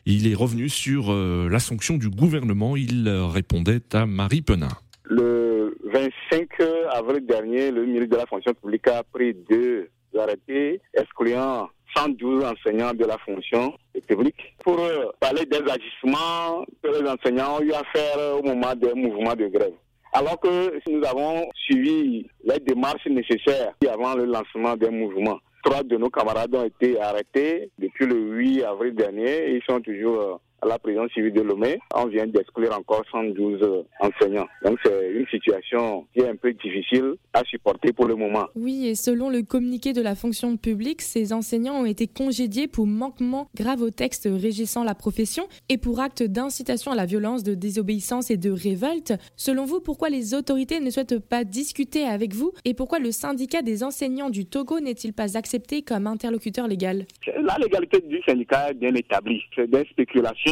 Il 0.06 0.28
est 0.28 0.34
revenu 0.34 0.70
sur 0.70 1.12
euh, 1.12 1.50
la 1.50 1.60
sanction 1.60 1.98
du 1.98 2.10
gouvernement. 2.10 2.76
Il 2.76 3.08
répondait 3.10 3.82
à 3.94 4.06
Marie 4.06 4.42
Penin. 4.42 4.70
Le 5.14 5.76
25 5.84 6.48
avril 6.90 7.26
dernier, 7.26 7.70
le 7.70 7.86
ministre 7.86 8.12
de 8.12 8.16
la 8.16 8.26
fonction 8.26 8.54
publique 8.54 8.88
a 8.88 9.04
pris 9.04 9.34
deux 9.34 9.90
arrêtés 10.18 10.80
excluant 10.94 11.68
112 11.98 12.46
enseignants 12.46 12.94
de 12.94 13.04
la 13.04 13.18
fonction 13.18 13.74
publique 14.08 14.56
pour 14.64 14.80
parler 15.20 15.46
des 15.48 15.70
agissements 15.70 16.64
que 16.82 16.88
les 16.88 17.10
enseignants 17.10 17.58
ont 17.58 17.62
eu 17.62 17.74
à 17.74 17.84
faire 17.94 18.38
au 18.40 18.42
moment 18.42 18.74
des 18.74 18.94
mouvements 18.94 19.36
de 19.36 19.48
grève. 19.48 19.74
Alors 20.14 20.40
que 20.40 20.80
nous 20.90 21.04
avons 21.06 21.46
suivi 21.56 22.26
les 22.46 22.60
démarches 22.60 23.06
nécessaires 23.08 23.74
avant 23.92 24.16
le 24.16 24.24
lancement 24.24 24.78
des 24.78 24.92
mouvements. 24.92 25.40
Trois 25.66 25.84
de 25.84 25.98
nos 25.98 26.10
camarades 26.10 26.56
ont 26.56 26.64
été 26.64 27.02
arrêtés 27.02 27.70
depuis 27.78 28.06
le 28.06 28.16
8 28.16 28.64
avril 28.64 28.96
dernier 28.96 29.50
et 29.50 29.56
ils 29.58 29.64
sont 29.70 29.82
toujours 29.82 30.40
à 30.62 30.68
la 30.68 30.80
prison 30.80 31.08
civile 31.14 31.34
de 31.34 31.42
Lomé. 31.42 31.80
On 31.96 32.06
vient 32.06 32.28
d'exclure 32.28 32.78
encore 32.78 33.04
112 33.12 33.86
enseignants. 34.00 34.48
Donc 34.64 34.78
c'est 34.84 35.12
une 35.12 35.28
situation 35.28 36.06
qui 36.14 36.22
est 36.22 36.30
un 36.30 36.36
peu 36.36 36.54
difficile 36.54 37.16
à 37.34 37.44
supporter 37.44 37.94
pour 37.94 38.06
le 38.06 38.16
moment. 38.16 38.46
Oui, 38.56 38.88
et 38.88 38.96
selon 38.96 39.30
le 39.30 39.42
communiqué 39.42 39.94
de 39.94 40.02
la 40.02 40.16
fonction 40.16 40.58
publique, 40.58 41.02
ces 41.02 41.34
enseignants 41.34 41.82
ont 41.82 41.86
été 41.86 42.08
congédiés 42.08 42.68
pour 42.68 42.86
manquement 42.86 43.50
grave 43.56 43.82
au 43.82 43.90
texte 43.90 44.28
régissant 44.32 44.84
la 44.84 44.96
profession 44.96 45.48
et 45.70 45.78
pour 45.78 46.00
acte 46.00 46.24
d'incitation 46.24 46.92
à 46.92 46.96
la 46.96 47.06
violence, 47.06 47.44
de 47.44 47.56
désobéissance 47.56 48.32
et 48.32 48.38
de 48.38 48.52
révolte. 48.52 49.14
Selon 49.36 49.66
vous, 49.66 49.80
pourquoi 49.80 50.10
les 50.10 50.34
autorités 50.34 50.80
ne 50.80 50.90
souhaitent 50.90 51.20
pas 51.20 51.44
discuter 51.44 52.04
avec 52.04 52.34
vous 52.34 52.52
et 52.66 52.74
pourquoi 52.74 53.00
le 53.00 53.12
syndicat 53.12 53.62
des 53.62 53.84
enseignants 53.84 54.30
du 54.30 54.46
Togo 54.46 54.80
n'est-il 54.80 55.14
pas 55.14 55.38
accepté 55.38 55.82
comme 55.82 56.08
interlocuteur 56.08 56.68
légal? 56.68 57.06
La 57.42 57.58
légalité 57.58 58.02
du 58.02 58.22
syndicat 58.28 58.72
est 58.72 58.76
bien 58.76 58.94
établie. 58.94 59.42
C'est 59.56 59.70
des 59.70 59.86
spéculations 59.86 60.51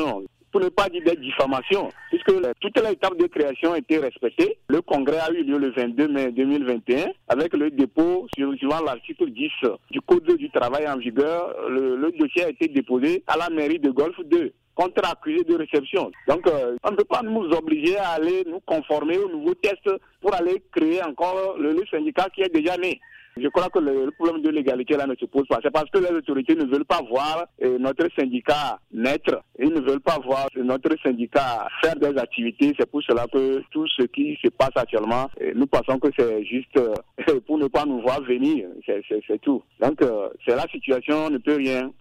pour 0.52 0.62
ne 0.62 0.70
pas 0.70 0.90
dire 0.90 1.04
des 1.06 1.16
diffamations, 1.16 1.90
puisque 2.10 2.32
toutes 2.60 2.80
les 2.82 2.92
étapes 2.92 3.18
de 3.18 3.28
création 3.28 3.72
ont 3.72 3.76
été 3.76 3.98
respectées. 4.00 4.58
Le 4.68 4.82
congrès 4.82 5.20
a 5.20 5.32
eu 5.32 5.44
lieu 5.44 5.58
le 5.58 5.72
22 5.72 6.08
mai 6.08 6.32
2021 6.32 7.08
avec 7.28 7.54
le 7.54 7.70
dépôt 7.70 8.28
suivant 8.34 8.82
l'article 8.84 9.30
10 9.30 9.50
du 9.92 10.02
Code 10.02 10.36
du 10.38 10.50
travail 10.50 10.88
en 10.88 10.98
vigueur. 10.98 11.56
Le, 11.70 12.12
dossier 12.18 12.46
a 12.46 12.50
été 12.50 12.68
déposé 12.68 13.24
à 13.28 13.38
la 13.38 13.50
mairie 13.50 13.80
de 13.80 13.92
Golfe 13.92 14.20
2 14.26 14.52
contre 14.76 15.10
accusé 15.10 15.44
de 15.44 15.56
réception. 15.56 16.10
Donc, 16.28 16.48
euh, 16.48 16.78
on 16.84 16.92
ne 16.92 16.96
peut 16.96 17.04
pas 17.04 17.22
nous 17.22 17.50
obliger 17.52 17.98
à 17.98 18.12
aller 18.12 18.46
nous 18.48 18.62
conformer 18.62 19.18
aux 19.18 19.30
nouveaux 19.30 19.56
tests 19.56 19.90
pour 20.22 20.34
aller 20.34 20.64
créer 20.72 21.04
encore 21.04 21.58
le 21.60 21.76
syndicat 21.92 22.28
qui 22.34 22.42
est 22.42 22.54
déjà 22.54 22.78
né. 22.78 23.00
Je 23.38 23.48
crois 23.48 23.70
que 23.70 23.80
le, 23.80 24.12
problème 24.12 24.42
de 24.42 24.50
l'égalité 24.50 24.98
là 24.98 25.08
ne 25.08 25.16
se 25.16 25.26
pose 25.26 25.48
pas. 25.48 25.60
C'est 25.64 25.72
parce 25.72 25.90
que 25.90 26.00
les 26.00 26.12
autorités 26.18 26.56
ne 26.56 26.66
veulent 26.66 26.86
pas 26.86 27.02
voir 27.10 27.46
euh, 27.64 27.78
notre 27.78 28.08
syndicat 28.18 28.80
naître. 28.92 29.42
Ils 29.58 29.70
ne 29.70 29.80
veulent 29.82 30.02
pas 30.02 30.18
voir 30.24 30.48
notre 30.58 30.96
syndicat 31.04 31.68
faire 31.82 31.96
des 31.96 32.18
activités. 32.18 32.74
C'est 32.78 32.90
pour 32.90 33.02
cela 33.04 33.26
que 33.32 33.62
tout 33.72 33.88
ce 33.88 34.04
qui 34.04 34.38
se 34.44 34.50
passe 34.50 34.76
actuellement, 34.76 35.30
euh, 35.42 35.54
nous 35.56 35.68
pensons 35.68 36.00
que 36.00 36.10
c'est 36.18 36.44
juste 36.46 36.78
euh, 36.78 36.94
pour 37.48 37.58
ne 37.58 37.68
pas 37.68 37.86
nous 37.86 38.02
voir 38.02 38.22
venir. 38.22 38.68
C'est 38.86 39.42
tout. 39.42 39.64
Donc, 39.80 40.00
c'est 40.46 40.56
la 40.56 40.68
situation, 40.72 41.26
on 41.28 41.30
ne 41.30 41.38
peut 41.38 41.56
rien. 41.56 41.92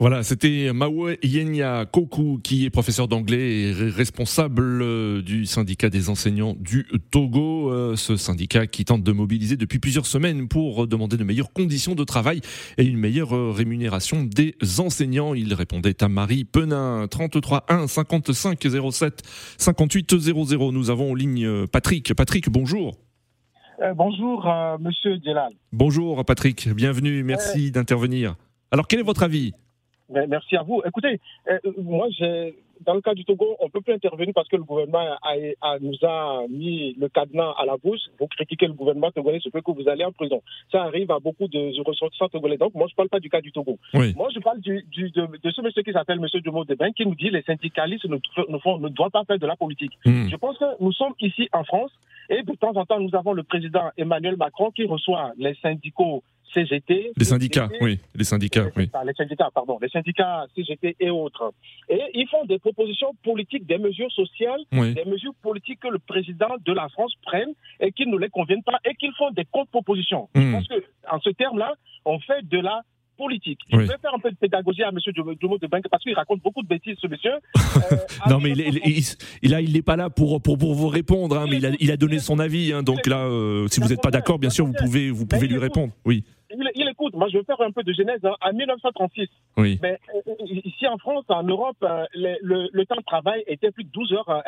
Voilà, 0.00 0.22
c'était 0.22 0.72
Mawe 0.72 1.18
Yenya 1.22 1.84
Koku 1.84 2.40
qui 2.42 2.64
est 2.64 2.70
professeur 2.70 3.06
d'anglais 3.06 3.64
et 3.64 3.72
responsable 3.74 4.80
euh, 4.80 5.20
du 5.20 5.44
syndicat 5.44 5.90
des 5.90 6.08
enseignants 6.08 6.56
du 6.58 6.86
Togo, 7.10 7.70
euh, 7.70 7.96
ce 7.96 8.16
syndicat 8.16 8.66
qui 8.66 8.86
tente 8.86 9.02
de 9.02 9.12
mobiliser 9.12 9.58
depuis 9.58 9.78
plusieurs 9.78 10.06
semaines 10.06 10.48
pour 10.48 10.86
demander 10.86 11.18
de 11.18 11.24
meilleures 11.24 11.52
conditions 11.52 11.94
de 11.94 12.02
travail 12.04 12.40
et 12.78 12.84
une 12.84 12.96
meilleure 12.96 13.36
euh, 13.36 13.50
rémunération 13.50 14.22
des 14.22 14.56
enseignants. 14.78 15.34
Il 15.34 15.52
répondait 15.52 16.02
à 16.02 16.08
Marie 16.08 16.44
Penin, 16.44 17.06
33 17.06 17.66
1 17.68 17.86
55 17.86 18.58
07 18.92 19.22
58 19.58 20.18
00. 20.18 20.72
Nous 20.72 20.88
avons 20.88 21.10
en 21.10 21.14
ligne 21.14 21.66
Patrick. 21.66 22.14
Patrick, 22.14 22.48
bonjour. 22.48 22.96
bonjour, 23.96 24.50
monsieur 24.80 25.18
Djelal. 25.22 25.52
Bonjour, 25.72 26.24
Patrick. 26.24 26.70
Bienvenue. 26.72 27.22
Merci 27.22 27.70
d'intervenir. 27.70 28.34
Alors, 28.70 28.86
quel 28.86 29.00
est 29.00 29.04
votre 29.04 29.22
avis 29.22 29.52
Merci 30.28 30.56
à 30.56 30.62
vous. 30.62 30.82
Écoutez, 30.84 31.20
euh, 31.48 31.58
moi, 31.78 32.08
dans 32.80 32.94
le 32.94 33.00
cas 33.00 33.14
du 33.14 33.24
Togo, 33.24 33.56
on 33.60 33.66
ne 33.66 33.70
peut 33.70 33.80
plus 33.80 33.92
intervenir 33.92 34.32
parce 34.34 34.48
que 34.48 34.56
le 34.56 34.64
gouvernement 34.64 35.16
a, 35.22 35.78
nous 35.78 35.96
a 36.02 36.42
mis 36.48 36.94
le 36.94 37.08
cadenas 37.08 37.54
à 37.58 37.64
la 37.64 37.76
bouche. 37.76 38.00
Vous 38.18 38.26
critiquez 38.26 38.66
le 38.66 38.72
gouvernement 38.72 39.12
togolais, 39.12 39.38
ce 39.40 39.50
fait 39.50 39.62
que 39.62 39.70
vous 39.70 39.88
allez 39.88 40.04
en 40.04 40.10
prison. 40.10 40.42
Ça 40.72 40.82
arrive 40.82 41.12
à 41.12 41.20
beaucoup 41.20 41.46
de 41.46 41.80
ressortissants 41.84 42.28
togolais. 42.28 42.56
Donc, 42.56 42.74
moi, 42.74 42.86
je 42.88 42.92
ne 42.94 42.96
parle 42.96 43.08
pas 43.08 43.20
du 43.20 43.30
cas 43.30 43.40
du 43.40 43.52
Togo. 43.52 43.78
Moi, 43.94 44.28
je 44.34 44.40
parle 44.40 44.60
du, 44.60 44.84
de, 44.92 45.50
ce 45.50 45.60
monsieur 45.62 45.82
qui 45.82 45.92
s'appelle 45.92 46.18
M. 46.18 46.40
Dumont 46.40 46.64
Deben, 46.64 46.92
qui 46.92 47.06
nous 47.06 47.14
dit 47.14 47.30
les 47.30 47.42
syndicalistes 47.42 48.06
ne, 48.06 48.16
ne, 48.16 48.88
doivent 48.88 49.10
pas 49.10 49.24
faire 49.24 49.38
de 49.38 49.46
la 49.46 49.56
politique. 49.56 49.92
Hmm. 50.04 50.28
Je 50.28 50.36
pense 50.36 50.58
que 50.58 50.82
nous 50.82 50.92
sommes 50.92 51.14
ici 51.20 51.48
en 51.52 51.62
France 51.62 51.92
et 52.30 52.42
de 52.42 52.52
temps 52.52 52.72
en 52.76 52.86
temps, 52.86 53.00
nous 53.00 53.14
avons 53.14 53.32
le 53.32 53.42
président 53.42 53.90
Emmanuel 53.96 54.36
Macron 54.36 54.70
qui 54.70 54.84
reçoit 54.86 55.32
les 55.36 55.54
syndicaux 55.56 56.22
CGT. 56.54 57.12
Les 57.16 57.24
syndicats, 57.24 57.68
oui, 57.80 57.98
les 58.14 58.24
syndicats, 58.24 58.66
oui. 58.76 58.90
Les 59.04 59.14
syndicats, 59.14 59.48
pardon, 59.54 59.78
les 59.80 59.88
syndicats 59.88 60.46
CGT 60.54 60.96
et 61.00 61.10
autres. 61.10 61.52
Et 61.88 62.00
ils 62.14 62.28
font 62.28 62.44
des 62.44 62.58
propositions 62.58 63.14
politiques, 63.22 63.66
des 63.66 63.78
mesures 63.78 64.12
sociales, 64.12 64.60
des 64.72 65.04
mesures 65.06 65.34
politiques 65.42 65.80
que 65.80 65.88
le 65.88 65.98
président 65.98 66.56
de 66.64 66.72
la 66.72 66.88
France 66.88 67.12
prenne 67.22 67.52
et 67.80 67.92
qui 67.92 68.06
ne 68.06 68.16
les 68.18 68.28
conviennent 68.28 68.62
pas 68.62 68.78
et 68.84 68.94
qu'ils 68.94 69.14
font 69.14 69.30
des 69.30 69.44
contre-propositions. 69.44 70.28
Hmm. 70.34 70.52
Parce 70.52 70.68
que, 70.68 70.84
en 71.10 71.20
ce 71.20 71.30
terme-là, 71.30 71.74
on 72.04 72.18
fait 72.20 72.46
de 72.46 72.58
la 72.58 72.82
politique. 73.20 73.60
Je 73.70 73.76
vais 73.76 73.86
faire 73.86 74.14
un 74.14 74.18
peu 74.18 74.30
de 74.30 74.36
pédagogie 74.36 74.82
à 74.82 74.88
M. 74.88 74.96
Dumo 75.14 75.58
de 75.58 75.66
Banque 75.66 75.84
parce 75.90 76.02
qu'il 76.02 76.14
raconte 76.14 76.42
beaucoup 76.42 76.62
de 76.62 76.68
bêtises, 76.68 76.96
ce 77.00 77.06
monsieur. 77.06 77.32
Euh, 77.92 77.96
non, 78.28 78.40
mais 78.40 78.50
il, 78.50 78.80
il, 79.42 79.58
il, 79.60 79.72
n'est 79.72 79.82
pas 79.82 79.96
là 79.96 80.10
pour, 80.10 80.42
pour, 80.42 80.58
pour 80.58 80.74
vous 80.74 80.88
répondre, 80.88 81.38
hein, 81.38 81.46
mais 81.48 81.56
il 81.58 81.66
a, 81.66 81.70
il 81.78 81.90
a 81.92 81.96
donné 81.96 82.18
son 82.18 82.38
avis. 82.38 82.72
Hein, 82.72 82.82
donc 82.82 83.06
là, 83.06 83.24
euh, 83.24 83.68
si 83.68 83.80
vous 83.80 83.88
n'êtes 83.88 84.02
pas 84.02 84.10
d'accord, 84.10 84.38
bien 84.38 84.50
sûr, 84.50 84.66
vous 84.66 84.72
pouvez, 84.72 85.10
vous 85.10 85.24
pouvez 85.24 85.46
lui 85.46 85.56
répondre. 85.56 85.92
Oui. 86.04 86.24
Il, 86.50 86.88
écoute, 86.88 87.14
moi 87.14 87.28
je 87.28 87.38
vais 87.38 87.44
faire 87.44 87.60
un 87.60 87.70
peu 87.70 87.82
de 87.82 87.92
genèse. 87.92 88.24
Hein. 88.24 88.34
En 88.40 88.52
1936, 88.52 89.28
oui. 89.56 89.78
mais, 89.82 89.98
euh, 90.14 90.34
ici 90.40 90.86
en 90.86 90.98
France, 90.98 91.24
en 91.28 91.42
Europe, 91.42 91.76
le, 92.14 92.68
le, 92.72 92.84
temps 92.86 92.96
de 92.96 93.02
travail 93.02 93.44
était 93.46 93.70
plus 93.70 93.84
de 93.84 93.90
12 93.90 94.12
heures, 94.14 94.42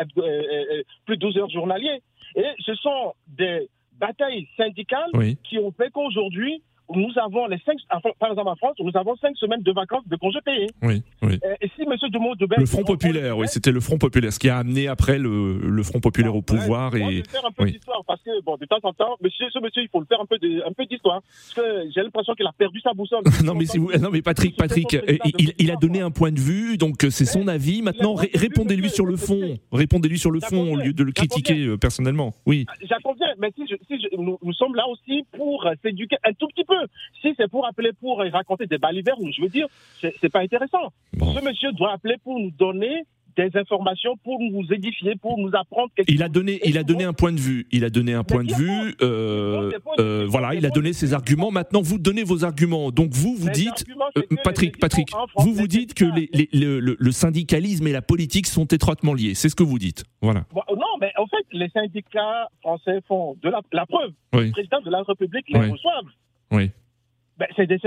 plus 1.06 1.16
de 1.16 1.20
12 1.20 1.38
heures 1.38 1.50
journaliers. 1.50 2.02
Et 2.34 2.46
ce 2.60 2.74
sont 2.74 3.14
des 3.28 3.68
batailles 3.98 4.48
syndicales 4.56 5.10
qui 5.44 5.58
ont 5.58 5.72
fait 5.72 5.90
qu'aujourd'hui, 5.90 6.62
nous 6.94 7.10
avons 7.16 7.46
les 7.46 7.58
cinq, 7.64 7.78
par 8.18 8.30
exemple 8.30 8.48
en 8.48 8.56
France, 8.56 8.74
nous 8.80 8.90
avons 8.94 9.16
cinq 9.16 9.36
semaines 9.36 9.62
de 9.62 9.72
vacances 9.72 10.06
de 10.06 10.16
congés 10.16 10.40
payés. 10.44 10.68
Oui, 10.82 11.02
oui. 11.22 11.38
Euh, 11.44 11.54
et 11.60 11.70
si 11.76 11.86
Monsieur 11.86 12.08
Dumont 12.08 12.34
de 12.34 12.46
Le 12.56 12.66
Front 12.66 12.84
populaire, 12.84 13.36
oui, 13.38 13.46
c'était 13.48 13.70
le 13.72 13.80
Front 13.80 13.98
populaire, 13.98 14.32
ce 14.32 14.38
qui 14.38 14.48
a 14.48 14.58
amené 14.58 14.88
après 14.88 15.18
le, 15.18 15.58
le 15.58 15.82
Front 15.82 16.00
populaire 16.00 16.34
au 16.34 16.42
pouvoir. 16.42 16.94
et... 16.96 17.00
Moi, 17.00 17.10
je 17.10 17.16
vais 17.16 17.28
faire 17.28 17.46
un 17.46 17.52
peu 17.52 17.64
d'histoire 17.64 18.02
parce 18.06 18.20
que, 18.22 18.42
bon, 18.42 18.56
de 18.56 18.66
temps 18.66 18.80
en 18.82 18.92
temps, 18.92 19.16
monsieur, 19.22 19.46
ce 19.50 19.58
monsieur, 19.60 19.82
il 19.82 19.88
faut 19.88 20.00
le 20.00 20.06
faire 20.06 20.20
un 20.20 20.26
peu 20.26 20.38
d'histoire. 20.86 21.22
Parce 21.22 21.54
que 21.54 21.90
j'ai 21.94 22.02
l'impression 22.02 22.34
qu'il 22.34 22.46
a 22.46 22.52
perdu 22.52 22.80
sa 22.80 22.92
boussole. 22.92 23.22
non, 23.44 23.54
mais 23.54 23.66
si 23.66 23.78
vous, 23.78 23.92
non, 23.92 24.10
mais 24.10 24.22
Patrick, 24.22 24.56
Patrick, 24.56 24.94
euh, 24.94 25.18
il, 25.38 25.52
il, 25.58 25.70
a 25.70 25.76
donné 25.76 26.00
un 26.00 26.10
point 26.10 26.32
de 26.32 26.40
vue, 26.40 26.76
donc 26.76 27.04
euh, 27.04 27.10
c'est 27.10 27.24
son 27.24 27.48
avis. 27.48 27.82
Maintenant, 27.82 28.14
répondez-lui 28.14 28.90
sur 28.90 29.06
le 29.06 29.16
fond. 29.16 29.58
Répondez-lui 29.72 30.18
sur 30.18 30.30
le 30.30 30.40
fond 30.40 30.72
au 30.72 30.76
lieu 30.76 30.92
de 30.92 31.04
le 31.04 31.12
critiquer 31.12 31.76
personnellement. 31.78 32.34
Oui. 32.46 32.66
J'en 32.88 32.96
mais 33.38 33.52
si, 33.56 33.66
si 33.88 34.06
nous, 34.16 34.38
nous, 34.42 34.52
sommes 34.52 34.74
là 34.74 34.86
aussi 34.88 35.24
pour 35.36 35.66
s'éduquer 35.82 36.16
un 36.24 36.32
tout 36.32 36.46
petit 36.48 36.64
peu. 36.64 36.71
Si 37.20 37.34
c'est 37.36 37.48
pour 37.48 37.66
appeler 37.66 37.92
pour 37.92 38.18
raconter 38.18 38.66
des 38.66 38.78
balivernes, 38.78 39.32
je 39.32 39.42
veux 39.42 39.48
dire, 39.48 39.66
c'est 40.00 40.32
pas 40.32 40.40
intéressant. 40.40 40.92
Ce 41.14 41.44
monsieur 41.44 41.72
doit 41.72 41.92
appeler 41.92 42.16
pour 42.22 42.38
nous 42.38 42.50
donner 42.50 43.04
des 43.36 43.50
informations 43.54 44.16
pour 44.22 44.38
nous 44.40 44.64
édifier, 44.72 45.16
pour 45.16 45.38
nous 45.38 45.50
apprendre 45.54 45.90
quelque 45.94 46.10
il 46.10 46.22
a 46.22 46.28
donné, 46.28 46.60
Il 46.64 46.78
a 46.78 46.84
donné 46.84 47.04
un 47.04 47.12
point 47.12 47.32
de 47.32 47.40
vue. 47.40 47.66
Il 47.70 47.84
a 47.84 47.90
donné 47.90 48.14
un 48.14 48.24
point 48.24 48.44
de 48.44 48.52
vue. 48.52 48.94
Euh, 49.02 49.70
euh, 49.98 50.26
voilà, 50.28 50.54
il 50.54 50.66
a 50.66 50.70
donné 50.70 50.92
ses 50.92 51.14
arguments. 51.14 51.50
Maintenant, 51.50 51.82
vous 51.82 51.98
donnez 51.98 52.24
vos 52.24 52.44
arguments. 52.44 52.90
Donc 52.90 53.12
vous, 53.12 53.34
vous 53.36 53.50
dites, 53.50 53.84
euh, 54.16 54.22
Patrick, 54.44 54.78
Patrick, 54.78 55.10
vous 55.36 55.54
vous 55.54 55.66
dites 55.66 55.94
que 55.94 56.04
les, 56.04 56.48
le, 56.52 57.12
syndicalisme 57.12 57.86
et 57.86 57.92
la 57.92 58.02
politique 58.02 58.46
sont 58.46 58.66
étroitement 58.66 59.14
liés. 59.14 59.34
C'est 59.34 59.48
ce 59.48 59.54
que 59.54 59.62
vous 59.62 59.78
dites. 59.78 60.04
Voilà. 60.20 60.44
non, 60.54 60.98
mais 61.00 61.12
en 61.18 61.26
fait, 61.26 61.44
les 61.52 61.68
syndicats 61.70 62.48
français 62.60 63.00
font 63.06 63.36
de 63.42 63.50
la, 63.50 63.86
preuve. 63.86 64.12
Le 64.32 64.50
président 64.50 64.80
de 64.80 64.90
la 64.90 65.02
République 65.02 65.46
les 65.48 65.70
reçoivent. 65.70 66.10
Oui. 66.52 66.70
Ben, 67.38 67.48
c'est 67.56 67.66
des, 67.66 67.78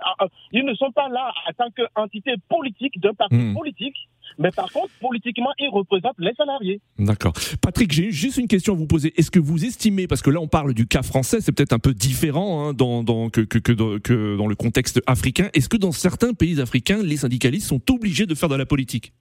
ah, 0.00 0.14
ah, 0.20 0.26
ils 0.52 0.64
ne 0.64 0.72
sont 0.74 0.92
pas 0.92 1.08
là 1.08 1.32
en 1.48 1.52
tant 1.52 1.70
qu'entité 1.76 2.34
politique 2.48 2.98
d'un 3.00 3.12
parti 3.12 3.34
hmm. 3.34 3.54
politique, 3.54 3.96
mais 4.38 4.50
par 4.50 4.72
contre, 4.72 4.90
politiquement, 5.00 5.50
ils 5.58 5.68
représentent 5.68 6.18
les 6.18 6.32
salariés. 6.34 6.80
D'accord. 6.98 7.32
Patrick, 7.60 7.92
j'ai 7.92 8.12
juste 8.12 8.38
une 8.38 8.46
question 8.46 8.74
à 8.74 8.76
vous 8.76 8.86
poser. 8.86 9.12
Est-ce 9.18 9.30
que 9.30 9.40
vous 9.40 9.64
estimez, 9.64 10.06
parce 10.06 10.22
que 10.22 10.30
là 10.30 10.40
on 10.40 10.46
parle 10.46 10.74
du 10.74 10.86
cas 10.86 11.02
français, 11.02 11.40
c'est 11.40 11.52
peut-être 11.52 11.72
un 11.72 11.80
peu 11.80 11.92
différent 11.92 12.68
hein, 12.68 12.72
dans, 12.72 13.02
dans, 13.02 13.30
que, 13.30 13.40
que, 13.40 13.58
que, 13.58 13.98
que 13.98 14.36
dans 14.36 14.46
le 14.46 14.54
contexte 14.54 15.02
africain, 15.06 15.48
est-ce 15.54 15.68
que 15.68 15.76
dans 15.76 15.92
certains 15.92 16.32
pays 16.32 16.60
africains, 16.60 17.02
les 17.02 17.16
syndicalistes 17.16 17.68
sont 17.68 17.82
obligés 17.90 18.26
de 18.26 18.34
faire 18.34 18.48
de 18.48 18.56
la 18.56 18.66
politique? 18.66 19.12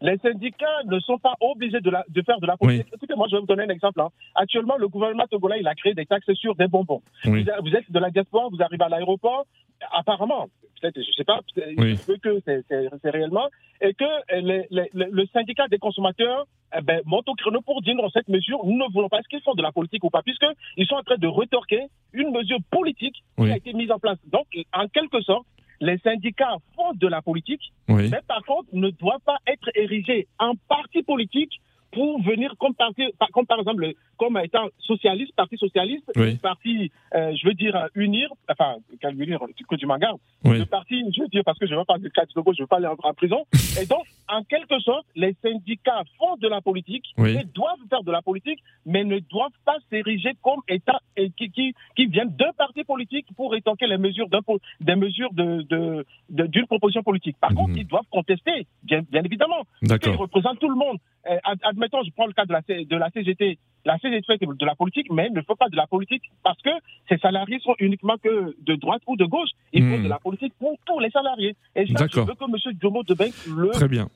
Les 0.00 0.16
syndicats 0.18 0.82
ne 0.86 0.98
sont 1.00 1.18
pas 1.18 1.34
obligés 1.40 1.80
de, 1.80 1.90
de 1.90 2.22
faire 2.22 2.40
de 2.40 2.46
la 2.46 2.56
politique. 2.56 2.88
Écoutez, 2.94 3.14
moi, 3.14 3.26
je 3.30 3.36
vais 3.36 3.40
vous 3.40 3.46
donner 3.46 3.64
un 3.64 3.68
exemple. 3.68 4.00
Hein. 4.00 4.08
Actuellement, 4.34 4.76
le 4.76 4.88
gouvernement 4.88 5.26
togolais, 5.26 5.60
il 5.60 5.68
a 5.68 5.74
créé 5.74 5.94
des 5.94 6.06
taxes 6.06 6.32
sur 6.34 6.54
des 6.54 6.68
bonbons. 6.68 7.02
Vous, 7.24 7.36
êtes 7.36 7.90
de 7.90 7.98
la 7.98 8.10
diaspora, 8.10 8.48
vous 8.50 8.62
arrivez 8.62 8.84
à 8.84 8.88
l'aéroport, 8.88 9.46
apparemment, 9.92 10.48
peut-être, 10.80 10.96
je 10.96 11.08
ne 11.08 11.14
sais 11.14 11.24
pas, 11.24 11.40
oui. 11.78 11.98
que 12.22 12.40
c'est 12.44 13.10
réellement, 13.10 13.48
et 13.80 13.94
que 13.94 14.04
le 14.30 15.26
syndicat 15.32 15.68
des 15.68 15.78
consommateurs 15.78 16.46
eh 16.76 16.82
ben, 16.82 17.00
monte 17.04 17.28
au 17.28 17.34
créneau 17.34 17.60
pour 17.62 17.82
dire 17.82 17.96
dans 17.96 18.10
cette 18.10 18.28
mesure, 18.28 18.60
nous 18.64 18.76
ne 18.76 18.92
voulons 18.92 19.08
pas. 19.08 19.18
Est-ce 19.18 19.28
qu'ils 19.28 19.42
font 19.42 19.54
de 19.54 19.62
la 19.62 19.72
politique 19.72 20.04
ou 20.04 20.10
pas 20.10 20.22
Puisqu'ils 20.22 20.86
sont 20.86 20.94
en 20.94 21.02
train 21.02 21.16
de 21.16 21.26
retorquer 21.26 21.86
une 22.12 22.30
mesure 22.30 22.58
politique 22.70 23.16
qui 23.36 23.50
a 23.50 23.56
été 23.56 23.72
mise 23.72 23.90
en 23.90 23.98
place. 23.98 24.18
Donc, 24.26 24.46
en 24.72 24.86
quelque 24.86 25.20
sorte, 25.22 25.46
les 25.80 25.98
syndicats 25.98 26.56
font 26.76 26.92
de 26.94 27.06
la 27.06 27.22
politique, 27.22 27.72
mais 27.88 28.10
par 28.26 28.42
contre 28.44 28.68
ne 28.72 28.90
doivent 28.90 29.20
pas 29.24 29.38
être 29.46 29.70
érigés 29.74 30.28
en 30.38 30.52
parti 30.68 31.02
politique 31.02 31.60
pour 31.92 32.22
venir 32.22 32.54
comme, 32.58 32.74
comme 33.32 33.46
par 33.46 33.58
exemple 33.58 33.92
comme 34.16 34.38
étant 34.38 34.68
socialiste, 34.78 35.34
parti 35.34 35.56
socialiste, 35.56 36.04
parti, 36.42 36.92
euh, 37.14 37.34
je 37.34 37.48
veux 37.48 37.54
dire, 37.54 37.88
unir, 37.94 38.28
enfin, 38.48 38.76
dire 39.00 39.66
que 39.68 39.76
tu 39.76 39.86
m'en 39.86 39.98
gardes, 39.98 40.20
le 40.44 40.64
parti, 40.64 41.02
je 41.14 41.22
veux 41.22 41.28
dire, 41.28 41.42
parce 41.44 41.58
que 41.58 41.66
je 41.66 41.72
ne 41.74 41.78
veux 41.78 41.84
pas 41.84 41.98
du 41.98 42.10
cas 42.10 42.22
je 42.28 42.38
ne 42.38 42.44
veux 42.60 42.66
pas 42.66 42.76
aller 42.76 42.86
en, 42.86 43.14
prison. 43.14 43.44
et 43.80 43.86
donc, 43.86 44.04
en 44.30 44.44
quelque 44.44 44.78
sorte, 44.80 45.06
les 45.16 45.34
syndicats 45.42 46.02
font 46.18 46.36
de 46.36 46.48
la 46.48 46.60
politique, 46.60 47.04
et 47.18 47.44
doivent 47.54 47.78
faire 47.88 48.02
de 48.02 48.12
la 48.12 48.22
politique, 48.22 48.60
mais 48.86 49.04
ne 49.04 49.18
doivent 49.18 49.50
pas 49.64 49.76
s'ériger 49.90 50.32
comme 50.42 50.60
État 50.68 51.00
et 51.16 51.30
qui, 51.30 51.50
qui, 51.50 51.74
qui 51.96 52.06
viennent 52.06 52.34
d'un 52.36 52.52
parti 52.56 52.84
politique 52.84 53.26
pour 53.36 53.54
étanquer 53.54 53.86
les 53.86 53.98
mesures 53.98 54.28
des 54.80 54.96
mesures 54.96 55.32
de, 55.32 55.62
de, 55.62 56.06
d'une 56.28 56.66
proposition 56.66 57.02
politique. 57.02 57.36
Par 57.40 57.50
contre, 57.50 57.70
mhm. 57.70 57.78
ils 57.78 57.86
doivent 57.86 58.08
contester, 58.10 58.66
bien, 58.82 59.02
bien 59.10 59.22
évidemment. 59.22 59.64
Qu'ils 59.80 60.12
représentent 60.12 60.60
tout 60.60 60.68
le 60.68 60.76
monde. 60.76 60.98
Euh, 61.28 61.36
admettons, 61.62 62.02
je 62.02 62.10
prends 62.12 62.26
le 62.26 62.32
cas 62.32 62.46
de 62.46 62.52
la, 62.52 62.62
de 62.62 62.96
la 62.96 63.10
CGT. 63.10 63.58
La 63.84 63.98
CGT 63.98 64.24
fait 64.26 64.46
de 64.46 64.66
la 64.66 64.74
politique, 64.74 65.10
mais 65.10 65.28
ne 65.30 65.40
fait 65.42 65.56
pas 65.58 65.68
de 65.68 65.76
la 65.76 65.86
politique 65.86 66.22
parce 66.42 66.60
que 66.62 66.70
ces 67.08 67.18
salariés 67.18 67.58
sont 67.60 67.74
uniquement 67.78 68.16
que 68.18 68.54
de 68.60 68.74
droite 68.76 69.02
ou 69.06 69.16
de 69.16 69.24
gauche. 69.24 69.50
Ils 69.72 69.82
font 69.82 69.98
hmm. 69.98 70.04
de 70.04 70.08
la 70.08 70.18
politique 70.18 70.54
pour 70.58 70.76
tous 70.86 70.98
les 70.98 71.10
salariés. 71.10 71.56
Et 71.74 71.86
je 71.86 71.92
veux 71.92 72.06
que 72.06 72.20
M. 72.20 72.78
Jomo 72.80 73.02
de 73.02 73.14
le 73.48 73.70
Très 73.70 73.88
bien. 73.88 74.08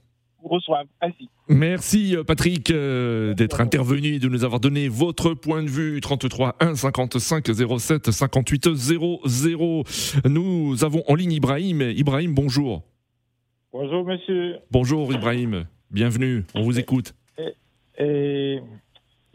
Reçoive 0.49 0.87
ainsi. 1.01 1.29
Merci 1.49 2.17
euh, 2.17 2.25
Patrick 2.25 2.71
euh, 2.71 3.35
d'être 3.35 3.61
intervenu 3.61 4.15
et 4.15 4.19
de 4.19 4.29
nous 4.29 4.45
avoir 4.45 4.61
donné 4.61 4.89
votre 4.89 5.35
point 5.35 5.63
de 5.63 5.69
vue. 5.69 6.01
33 6.01 6.57
1 6.61 6.75
55 6.75 7.47
07 7.79 8.11
58 8.11 8.75
00. 8.75 9.85
Nous 10.29 10.85
avons 10.85 11.03
en 11.09 11.15
ligne 11.15 11.33
Ibrahim. 11.33 11.83
Ibrahim, 11.83 12.35
bonjour. 12.35 12.83
Bonjour 13.73 14.05
monsieur. 14.05 14.57
Bonjour 14.71 15.13
Ibrahim. 15.13 15.67
Bienvenue, 15.91 16.45
on 16.55 16.63
vous 16.63 16.79
écoute. 16.79 17.15
Et, 17.99 18.61